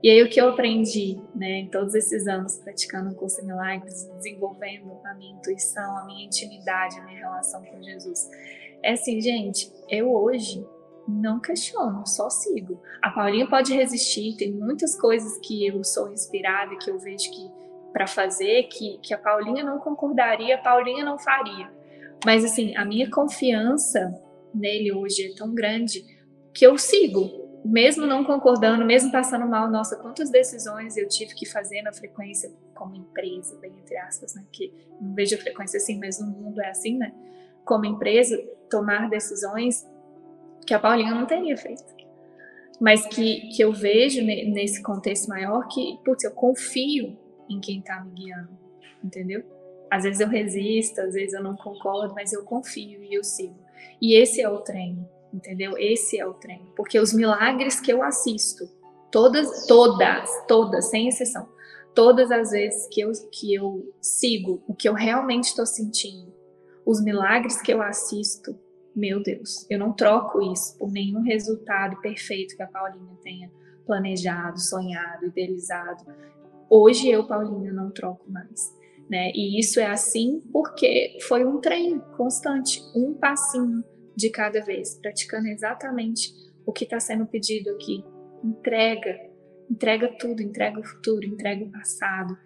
E 0.01 0.09
aí 0.09 0.23
o 0.23 0.29
que 0.29 0.39
eu 0.39 0.49
aprendi, 0.49 1.19
né, 1.35 1.59
em 1.59 1.67
todos 1.69 1.95
esses 1.95 2.27
anos 2.27 2.57
praticando 2.59 3.11
o 3.11 3.15
curso 3.15 3.41
de 3.41 3.47
milagres, 3.47 4.05
desenvolvendo 4.15 4.97
a 5.03 5.13
minha 5.15 5.33
intuição, 5.33 5.97
a 5.97 6.05
minha 6.05 6.25
intimidade, 6.25 6.99
a 6.99 7.03
minha 7.03 7.17
relação 7.17 7.63
com 7.63 7.81
Jesus, 7.81 8.29
é 8.83 8.93
assim, 8.93 9.19
gente, 9.19 9.71
eu 9.89 10.13
hoje 10.13 10.65
não 11.07 11.39
questiono, 11.39 12.05
só 12.05 12.29
sigo. 12.29 12.81
A 13.01 13.09
Paulinha 13.09 13.47
pode 13.47 13.73
resistir, 13.73 14.35
tem 14.37 14.51
muitas 14.51 14.99
coisas 14.99 15.37
que 15.39 15.65
eu 15.65 15.83
sou 15.83 16.11
inspirada, 16.11 16.75
que 16.75 16.91
eu 16.91 16.99
vejo 16.99 17.31
que 17.31 17.49
para 17.93 18.05
fazer, 18.05 18.63
que, 18.63 18.99
que 18.99 19.13
a 19.13 19.17
Paulinha 19.17 19.63
não 19.63 19.79
concordaria, 19.79 20.55
a 20.55 20.61
Paulinha 20.61 21.03
não 21.03 21.17
faria. 21.17 21.71
Mas 22.25 22.43
assim, 22.43 22.75
a 22.75 22.83
minha 22.83 23.09
confiança 23.09 24.13
nele 24.53 24.91
hoje 24.91 25.31
é 25.31 25.35
tão 25.35 25.53
grande 25.53 26.03
que 26.53 26.65
eu 26.65 26.77
sigo, 26.77 27.47
mesmo 27.63 28.05
não 28.05 28.23
concordando, 28.23 28.83
mesmo 28.85 29.11
passando 29.11 29.45
mal. 29.47 29.69
Nossa, 29.69 29.95
quantas 29.95 30.29
decisões 30.29 30.97
eu 30.97 31.07
tive 31.07 31.33
que 31.35 31.45
fazer 31.45 31.81
na 31.81 31.93
frequência 31.93 32.51
como 32.73 32.95
empresa, 32.95 33.57
bem 33.59 33.73
entre 33.79 33.97
aspas, 33.97 34.35
né? 34.35 34.43
Que 34.51 34.73
não 34.99 35.13
vejo 35.13 35.35
a 35.35 35.39
frequência 35.39 35.77
assim, 35.77 35.99
mas 35.99 36.19
no 36.19 36.27
mundo 36.27 36.61
é 36.61 36.69
assim, 36.69 36.97
né? 36.97 37.13
Como 37.63 37.85
empresa, 37.85 38.37
tomar 38.69 39.09
decisões 39.09 39.85
que 40.65 40.73
a 40.73 40.79
Paulinha 40.79 41.13
não 41.13 41.25
teria 41.25 41.55
feito. 41.57 41.83
Mas 42.79 43.05
que, 43.07 43.49
que 43.49 43.61
eu 43.61 43.73
vejo 43.73 44.23
nesse 44.23 44.83
contexto 44.83 45.27
maior 45.27 45.67
que, 45.67 45.97
putz, 46.05 46.23
eu 46.23 46.31
confio 46.31 47.17
em 47.49 47.59
quem 47.59 47.79
está 47.79 48.03
me 48.03 48.11
guiando, 48.11 48.49
entendeu? 49.03 49.43
Às 49.89 50.03
vezes 50.03 50.19
eu 50.19 50.27
resisto, 50.27 50.99
às 50.99 51.13
vezes 51.13 51.33
eu 51.33 51.41
não 51.41 51.55
concordo, 51.55 52.13
mas 52.13 52.33
eu 52.33 52.43
confio 52.43 53.03
e 53.03 53.13
eu 53.13 53.23
sigo. 53.23 53.55
E 54.01 54.15
esse 54.15 54.41
é 54.41 54.49
o 54.49 54.59
treino, 54.59 55.07
entendeu? 55.33 55.77
Esse 55.77 56.19
é 56.19 56.25
o 56.25 56.33
treino. 56.33 56.67
Porque 56.75 56.99
os 56.99 57.13
milagres 57.13 57.79
que 57.79 57.91
eu 57.91 58.03
assisto, 58.03 58.69
todas, 59.11 59.65
todas, 59.65 60.29
todas, 60.47 60.89
sem 60.89 61.07
exceção, 61.07 61.47
todas 61.95 62.31
as 62.31 62.51
vezes 62.51 62.87
que 62.91 63.01
eu, 63.01 63.11
que 63.31 63.53
eu 63.53 63.91
sigo 63.99 64.61
o 64.67 64.75
que 64.75 64.87
eu 64.87 64.93
realmente 64.93 65.45
estou 65.45 65.65
sentindo, 65.65 66.31
os 66.85 67.01
milagres 67.01 67.61
que 67.61 67.73
eu 67.73 67.81
assisto, 67.81 68.57
meu 68.97 69.21
Deus, 69.21 69.65
eu 69.69 69.77
não 69.77 69.93
troco 69.93 70.41
isso 70.51 70.77
por 70.77 70.91
nenhum 70.91 71.21
resultado 71.21 71.99
perfeito 72.01 72.55
que 72.55 72.63
a 72.63 72.67
Paulinha 72.67 73.15
tenha 73.23 73.51
planejado, 73.85 74.59
sonhado, 74.59 75.27
idealizado. 75.27 76.03
Hoje 76.69 77.09
eu, 77.09 77.25
Paulinha, 77.25 77.71
não 77.71 77.91
troco 77.91 78.29
mais 78.29 78.75
né? 79.09 79.31
E 79.33 79.59
isso 79.59 79.79
é 79.79 79.85
assim 79.85 80.41
porque 80.51 81.17
foi 81.21 81.45
um 81.45 81.59
treino 81.59 82.01
constante, 82.15 82.81
um 82.95 83.13
passinho 83.13 83.83
de 84.15 84.29
cada 84.29 84.63
vez, 84.63 84.95
praticando 84.95 85.47
exatamente 85.47 86.33
o 86.65 86.73
que 86.73 86.83
está 86.83 86.99
sendo 86.99 87.25
pedido 87.25 87.69
aqui. 87.71 88.03
Entrega, 88.43 89.15
entrega 89.69 90.13
tudo, 90.19 90.41
entrega 90.41 90.79
o 90.79 90.83
futuro, 90.83 91.25
entrega 91.25 91.63
o 91.63 91.71
passado, 91.71 92.37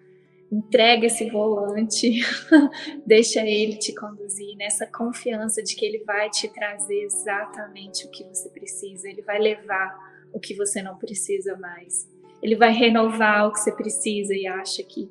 entrega 0.52 1.06
esse 1.06 1.30
volante, 1.30 2.20
deixa 3.08 3.40
ele 3.48 3.78
te 3.78 3.96
conduzir 3.96 4.58
nessa 4.58 4.86
confiança 4.86 5.64
de 5.64 5.76
que 5.76 5.86
ele 5.86 6.04
vai 6.04 6.30
te 6.30 6.50
trazer 6.50 7.04
exatamente 7.04 8.06
o 8.06 8.12
que 8.12 8.24
você 8.26 8.50
precisa, 8.50 9.08
ele 9.08 9.22
vai 9.22 9.40
levar 9.40 9.98
o 10.34 10.40
que 10.40 10.54
você 10.54 10.82
não 10.82 10.98
precisa 10.98 11.56
mais. 11.58 12.10
Ele 12.44 12.56
vai 12.56 12.72
renovar 12.72 13.48
o 13.48 13.54
que 13.54 13.60
você 13.60 13.72
precisa 13.72 14.34
e 14.34 14.46
acha 14.48 14.84
que 14.84 15.10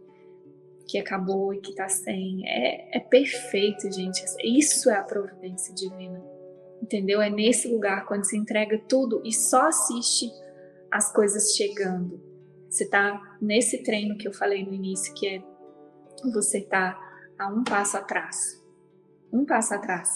que 0.91 0.99
acabou 0.99 1.55
e 1.55 1.61
que 1.61 1.71
está 1.71 1.89
sem. 1.89 2.45
É, 2.45 2.97
é 2.97 3.01
perfeito, 3.01 3.91
gente. 3.93 4.25
Isso 4.43 4.91
é 4.91 4.97
a 4.97 5.05
providência 5.05 5.73
divina. 5.73 6.21
Entendeu? 6.83 7.23
É 7.23 7.31
nesse 7.31 7.69
lugar 7.69 8.07
quando 8.07 8.25
você 8.25 8.37
entrega 8.37 8.77
tudo 8.89 9.23
e 9.25 9.33
só 9.33 9.69
assiste 9.69 10.29
as 10.91 11.13
coisas 11.13 11.55
chegando. 11.55 12.21
Você 12.71 12.85
está 12.85 13.37
nesse 13.43 13.83
treino 13.83 14.17
que 14.17 14.29
eu 14.29 14.33
falei 14.33 14.65
no 14.65 14.73
início, 14.73 15.13
que 15.15 15.27
é 15.27 15.43
você 16.33 16.59
está 16.59 16.97
a 17.37 17.49
um 17.49 17.65
passo 17.65 17.97
atrás. 17.97 18.63
Um 19.33 19.45
passo 19.45 19.75
atrás. 19.75 20.09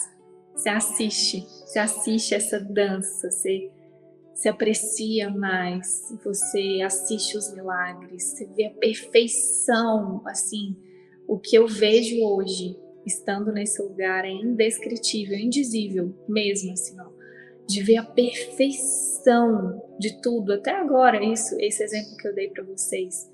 Você 0.55 0.69
assiste, 0.69 1.41
você 1.41 1.79
assiste 1.79 2.33
essa 2.33 2.57
dança, 2.59 3.29
você 3.29 3.69
se 4.33 4.47
aprecia 4.47 5.29
mais, 5.29 6.13
você 6.23 6.81
assiste 6.81 7.37
os 7.37 7.53
milagres, 7.53 8.23
você 8.23 8.45
vê 8.45 8.67
a 8.67 8.73
perfeição, 8.73 10.21
assim, 10.25 10.77
o 11.27 11.37
que 11.37 11.57
eu 11.57 11.67
vejo 11.67 12.21
hoje, 12.23 12.77
estando 13.05 13.51
nesse 13.51 13.81
lugar, 13.81 14.23
é 14.23 14.31
indescritível, 14.31 15.37
indizível 15.37 16.13
mesmo, 16.27 16.71
assim, 16.71 16.99
ó, 16.99 17.14
de 17.67 17.81
ver 17.83 17.97
a 17.97 18.03
perfeição 18.03 19.81
de 19.99 20.21
tudo, 20.21 20.53
até 20.53 20.71
agora, 20.71 21.23
isso, 21.23 21.55
esse 21.59 21.83
exemplo 21.83 22.15
que 22.17 22.27
eu 22.27 22.35
dei 22.35 22.49
para 22.49 22.63
vocês, 22.63 23.31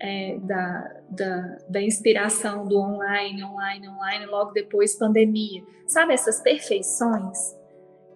é, 0.00 0.36
da, 0.40 1.00
da, 1.08 1.58
da 1.68 1.82
inspiração 1.82 2.66
do 2.66 2.76
online, 2.78 3.42
online, 3.44 3.88
online, 3.88 4.26
logo 4.26 4.52
depois 4.52 4.96
pandemia, 4.96 5.62
sabe 5.86 6.14
essas 6.14 6.40
perfeições? 6.40 7.62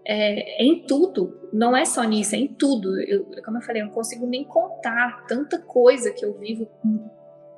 é, 0.08 0.62
em 0.62 0.82
tudo, 0.82 1.48
não 1.52 1.76
é 1.76 1.84
só 1.84 2.04
nisso, 2.04 2.36
é 2.36 2.38
em 2.38 2.46
tudo. 2.46 3.00
Eu, 3.00 3.26
como 3.44 3.58
eu 3.58 3.62
falei, 3.62 3.82
eu 3.82 3.86
não 3.86 3.92
consigo 3.92 4.24
nem 4.24 4.44
contar 4.44 5.26
tanta 5.26 5.58
coisa 5.58 6.12
que 6.12 6.24
eu 6.24 6.32
vivo 6.38 6.68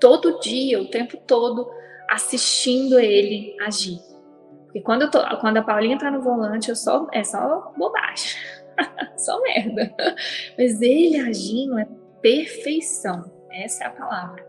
todo 0.01 0.41
dia, 0.41 0.81
o 0.81 0.89
tempo 0.89 1.19
todo, 1.27 1.71
assistindo 2.09 2.99
ele 2.99 3.55
agir. 3.61 4.01
Porque 4.79 4.81
quando, 4.81 5.11
tô, 5.11 5.21
quando 5.39 5.57
a 5.57 5.63
Paulinha 5.63 5.99
tá 5.99 6.11
no 6.11 6.23
volante, 6.23 6.69
eu 6.69 6.77
só, 6.77 7.09
é 7.13 7.25
só 7.25 7.73
bobagem, 7.77 8.39
só 9.17 9.41
merda. 9.43 9.95
Mas 10.57 10.81
ele 10.81 11.19
agindo 11.19 11.79
é 11.79 11.87
perfeição, 12.21 13.31
essa 13.51 13.85
é 13.85 13.87
a 13.87 13.91
palavra. 13.91 14.47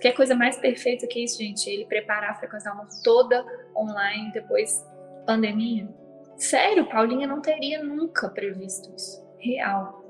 Quer 0.00 0.12
coisa 0.12 0.34
mais 0.34 0.56
perfeita 0.56 1.06
que 1.06 1.22
isso, 1.22 1.38
gente? 1.38 1.68
Ele 1.68 1.84
preparar 1.84 2.30
a 2.30 2.34
frequência 2.34 2.70
alma 2.70 2.88
toda 3.04 3.44
online, 3.76 4.32
depois 4.32 4.84
pandemia. 5.26 5.88
Sério, 6.36 6.88
Paulinha 6.88 7.26
não 7.26 7.42
teria 7.42 7.82
nunca 7.82 8.28
previsto 8.28 8.90
isso. 8.96 9.22
Real. 9.38 10.02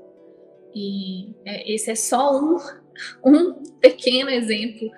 E 0.73 1.35
é, 1.45 1.69
esse 1.71 1.91
é 1.91 1.95
só 1.95 2.39
um, 2.39 2.57
um 3.23 3.53
pequeno 3.81 4.29
exemplo 4.29 4.89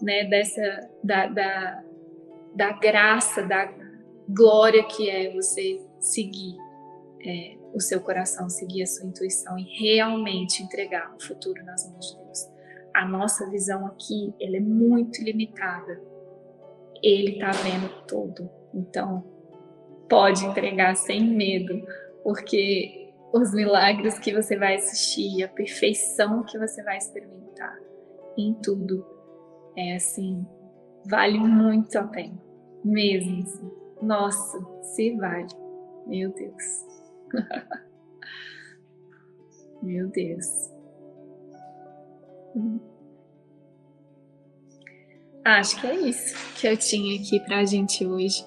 né, 0.00 0.24
dessa 0.24 0.88
da, 1.02 1.26
da, 1.26 1.82
da 2.54 2.72
graça, 2.72 3.42
da 3.42 3.66
glória 4.28 4.84
que 4.84 5.08
é 5.08 5.32
você 5.32 5.80
seguir 6.00 6.56
é, 7.24 7.56
o 7.74 7.80
seu 7.80 8.00
coração, 8.00 8.48
seguir 8.48 8.82
a 8.82 8.86
sua 8.86 9.06
intuição 9.06 9.58
e 9.58 9.62
realmente 9.62 10.62
entregar 10.62 11.14
o 11.14 11.22
futuro 11.22 11.64
nas 11.64 11.90
mãos 11.90 12.10
de 12.10 12.24
Deus. 12.24 12.48
A 12.94 13.06
nossa 13.06 13.48
visão 13.50 13.86
aqui, 13.86 14.32
ela 14.40 14.56
é 14.56 14.60
muito 14.60 15.22
limitada. 15.22 16.00
Ele 17.02 17.32
está 17.32 17.50
vendo 17.50 18.06
todo. 18.06 18.48
Então, 18.72 19.22
pode 20.08 20.44
entregar 20.46 20.94
sem 20.96 21.22
medo, 21.22 21.86
porque 22.22 23.12
os 23.32 23.52
milagres 23.52 24.18
que 24.18 24.32
você 24.32 24.56
vai 24.56 24.76
assistir, 24.76 25.42
a 25.42 25.48
perfeição 25.48 26.42
que 26.44 26.58
você 26.58 26.82
vai 26.82 26.96
experimentar 26.96 27.76
em 28.38 28.54
tudo, 28.54 29.04
é 29.76 29.96
assim, 29.96 30.46
vale 31.04 31.38
muito 31.38 31.98
a 31.98 32.04
pena, 32.04 32.40
mesmo. 32.82 33.42
Assim. 33.42 33.85
Nossa, 34.00 34.58
se 34.82 35.14
vale, 35.16 35.48
meu 36.06 36.32
Deus. 36.32 36.86
meu 39.82 40.08
Deus. 40.08 40.70
Acho 45.44 45.80
que 45.80 45.86
é 45.86 45.94
isso 45.94 46.34
que 46.54 46.66
eu 46.66 46.76
tinha 46.76 47.20
aqui 47.20 47.38
pra 47.40 47.64
gente 47.64 48.06
hoje, 48.06 48.44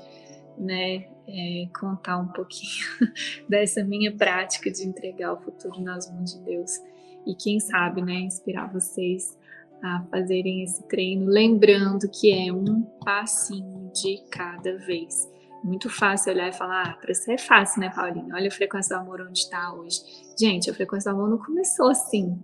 né? 0.57 1.07
é, 1.29 1.67
contar 1.79 2.17
um 2.17 2.27
pouquinho 2.27 2.85
dessa 3.47 3.83
minha 3.83 4.12
prática 4.12 4.71
de 4.71 4.88
entregar 4.88 5.33
o 5.33 5.38
futuro 5.38 5.79
nas 5.81 6.12
mãos 6.12 6.33
de 6.33 6.41
Deus 6.41 6.71
e 7.25 7.35
quem 7.35 7.59
sabe, 7.59 8.01
né, 8.01 8.13
inspirar 8.13 8.71
vocês 8.71 9.38
a 9.81 10.03
fazerem 10.09 10.63
esse 10.63 10.83
treino, 10.88 11.27
lembrando 11.27 12.09
que 12.09 12.33
é 12.33 12.51
um 12.51 12.81
passinho 13.05 13.91
de 13.93 14.21
cada 14.29 14.77
vez. 14.77 15.29
Muito 15.63 15.89
fácil 15.89 16.31
olhar 16.31 16.49
e 16.49 16.53
falar, 16.53 16.83
ah, 16.83 16.93
para 16.93 17.13
você 17.13 17.33
é 17.33 17.37
fácil, 17.37 17.81
né, 17.81 17.91
Paulinho? 17.93 18.33
Olha 18.33 18.47
a 18.47 18.51
frequência 18.51 18.95
do 18.95 19.01
amor 19.01 19.21
onde 19.21 19.39
está 19.39 19.73
hoje. 19.73 20.01
Gente, 20.39 20.69
a 20.69 20.73
frequência 20.73 21.11
do 21.11 21.17
amor 21.17 21.29
não 21.29 21.37
começou 21.37 21.89
assim. 21.89 22.41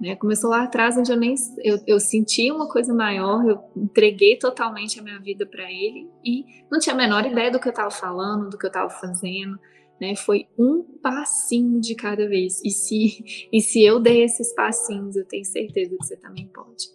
Né? 0.00 0.16
Começou 0.16 0.48
lá 0.48 0.64
atrás, 0.64 0.96
onde 0.96 1.12
eu 1.12 1.16
nem 1.16 1.34
eu, 1.62 1.78
eu 1.86 2.00
senti 2.00 2.50
uma 2.50 2.68
coisa 2.68 2.94
maior, 2.94 3.46
eu 3.46 3.60
entreguei 3.76 4.38
totalmente 4.38 4.98
a 4.98 5.02
minha 5.02 5.20
vida 5.20 5.44
para 5.44 5.70
ele 5.70 6.08
e 6.24 6.44
não 6.70 6.78
tinha 6.78 6.94
a 6.94 6.96
menor 6.96 7.26
ideia 7.26 7.50
do 7.50 7.60
que 7.60 7.68
eu 7.68 7.70
estava 7.70 7.90
falando, 7.90 8.48
do 8.48 8.56
que 8.56 8.64
eu 8.64 8.70
estava 8.70 8.88
fazendo. 8.88 9.58
Né? 10.00 10.16
Foi 10.16 10.46
um 10.58 10.82
passinho 11.02 11.78
de 11.78 11.94
cada 11.94 12.26
vez. 12.26 12.64
E 12.64 12.70
se, 12.70 13.48
e 13.52 13.60
se 13.60 13.84
eu 13.84 14.00
dei 14.00 14.24
esses 14.24 14.54
passinhos, 14.54 15.16
eu 15.16 15.26
tenho 15.26 15.44
certeza 15.44 15.90
que 15.90 16.04
você 16.04 16.16
também 16.16 16.48
pode. 16.48 16.86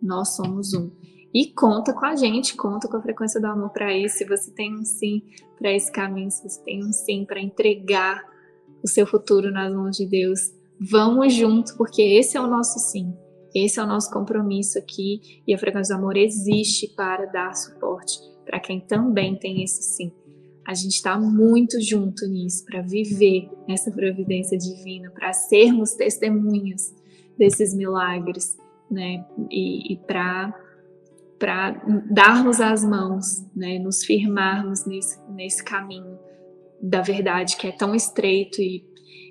Nós 0.00 0.34
somos 0.34 0.72
um. 0.72 0.90
E 1.34 1.46
conta 1.52 1.92
com 1.92 2.06
a 2.06 2.14
gente, 2.14 2.56
conta 2.56 2.86
com 2.86 2.96
a 2.96 3.02
frequência 3.02 3.40
do 3.40 3.46
amor 3.46 3.70
para 3.70 3.92
isso. 3.96 4.18
Se 4.18 4.24
você 4.24 4.52
tem 4.52 4.72
um 4.72 4.84
sim 4.84 5.22
para 5.58 5.72
esse 5.72 5.90
caminho, 5.90 6.30
se 6.30 6.48
você 6.48 6.62
tem 6.62 6.84
um 6.84 6.92
sim 6.92 7.24
para 7.24 7.40
entregar 7.40 8.22
o 8.82 8.86
seu 8.86 9.04
futuro 9.06 9.50
nas 9.50 9.74
mãos 9.74 9.96
de 9.96 10.06
Deus, 10.06 10.52
vamos 10.78 11.34
junto, 11.34 11.76
porque 11.76 12.02
esse 12.02 12.36
é 12.36 12.40
o 12.40 12.46
nosso 12.46 12.78
sim. 12.78 13.12
Esse 13.52 13.80
é 13.80 13.82
o 13.82 13.86
nosso 13.86 14.10
compromisso 14.12 14.78
aqui 14.78 15.42
e 15.46 15.52
a 15.52 15.58
frequência 15.58 15.94
do 15.96 16.00
amor 16.00 16.16
existe 16.16 16.88
para 16.88 17.26
dar 17.26 17.54
suporte 17.54 18.18
para 18.44 18.60
quem 18.60 18.80
também 18.80 19.34
tem 19.36 19.62
esse 19.62 19.82
sim. 19.82 20.12
A 20.66 20.74
gente 20.74 20.94
está 20.94 21.18
muito 21.18 21.80
junto 21.80 22.26
nisso 22.26 22.64
para 22.64 22.80
viver 22.80 23.50
essa 23.68 23.90
providência 23.90 24.56
divina, 24.56 25.10
para 25.10 25.32
sermos 25.32 25.94
testemunhas 25.94 26.94
desses 27.36 27.74
milagres, 27.74 28.56
né? 28.90 29.26
E, 29.50 29.92
e 29.92 29.96
para 29.96 30.54
para 31.44 31.78
darmos 32.10 32.58
as 32.58 32.82
mãos, 32.82 33.44
né, 33.54 33.78
nos 33.78 34.02
firmarmos 34.02 34.86
nesse, 34.86 35.20
nesse 35.28 35.62
caminho 35.62 36.18
da 36.80 37.02
verdade 37.02 37.58
que 37.58 37.66
é 37.66 37.72
tão 37.72 37.94
estreito 37.94 38.62
e, 38.62 38.82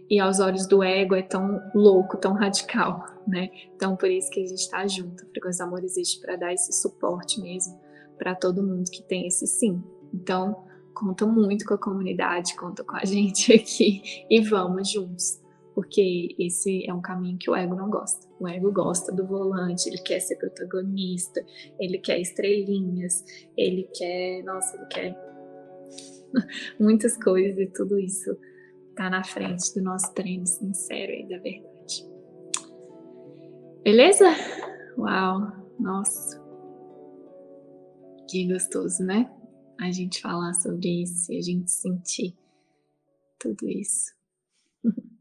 e 0.08 0.20
aos 0.20 0.40
olhos 0.40 0.68
do 0.68 0.84
ego 0.84 1.16
é 1.16 1.24
tão 1.24 1.60
louco, 1.74 2.16
tão 2.18 2.34
radical, 2.34 3.04
né? 3.28 3.50
Então 3.76 3.96
por 3.96 4.12
isso 4.12 4.30
que 4.30 4.42
a 4.42 4.46
gente 4.46 4.60
está 4.60 4.86
junto, 4.86 5.24
a 5.24 5.28
frequência 5.30 5.66
amor 5.66 5.84
existe 5.84 6.22
para 6.22 6.36
dar 6.36 6.54
esse 6.54 6.72
suporte 6.72 7.42
mesmo 7.42 7.82
para 8.16 8.36
todo 8.36 8.62
mundo 8.62 8.92
que 8.92 9.02
tem 9.02 9.26
esse 9.26 9.48
sim. 9.48 9.84
Então 10.14 10.66
conta 10.94 11.26
muito 11.26 11.66
com 11.66 11.74
a 11.74 11.80
comunidade, 11.80 12.56
conta 12.56 12.84
com 12.84 12.96
a 12.96 13.06
gente 13.06 13.54
aqui 13.54 14.04
e 14.30 14.40
vamos 14.40 14.88
juntos 14.92 15.42
porque 15.74 16.36
esse 16.38 16.88
é 16.88 16.94
um 16.94 17.02
caminho 17.02 17.38
que 17.38 17.50
o 17.50 17.56
ego 17.56 17.76
não 17.76 17.90
gosta. 17.90 18.28
O 18.40 18.48
ego 18.48 18.72
gosta 18.72 19.12
do 19.12 19.26
volante, 19.26 19.90
ele 19.90 19.98
quer 19.98 20.20
ser 20.20 20.36
protagonista, 20.36 21.44
ele 21.80 21.98
quer 21.98 22.20
estrelinhas, 22.20 23.24
ele 23.58 23.90
quer, 23.94 24.44
nossa, 24.44 24.78
ele 24.78 24.86
quer 24.86 25.18
muitas 26.80 27.18
coisas 27.18 27.60
e 27.60 27.68
tudo 27.68 27.98
isso 28.00 28.38
tá 28.96 29.10
na 29.10 29.24
frente 29.24 29.74
do 29.74 29.82
nosso 29.82 30.14
treino 30.14 30.46
sincero 30.46 31.12
e 31.12 31.28
da 31.28 31.38
verdade. 31.40 32.08
Beleza? 33.84 34.26
Uau, 34.98 35.52
nossa. 35.80 36.42
Que 38.30 38.48
gostoso, 38.48 39.04
né? 39.04 39.30
A 39.80 39.92
gente 39.92 40.22
falar 40.22 40.54
sobre 40.54 41.02
isso 41.02 41.34
e 41.34 41.38
a 41.38 41.42
gente 41.42 41.72
sentir 41.72 42.36
tudo 43.40 43.68
isso. 43.68 44.14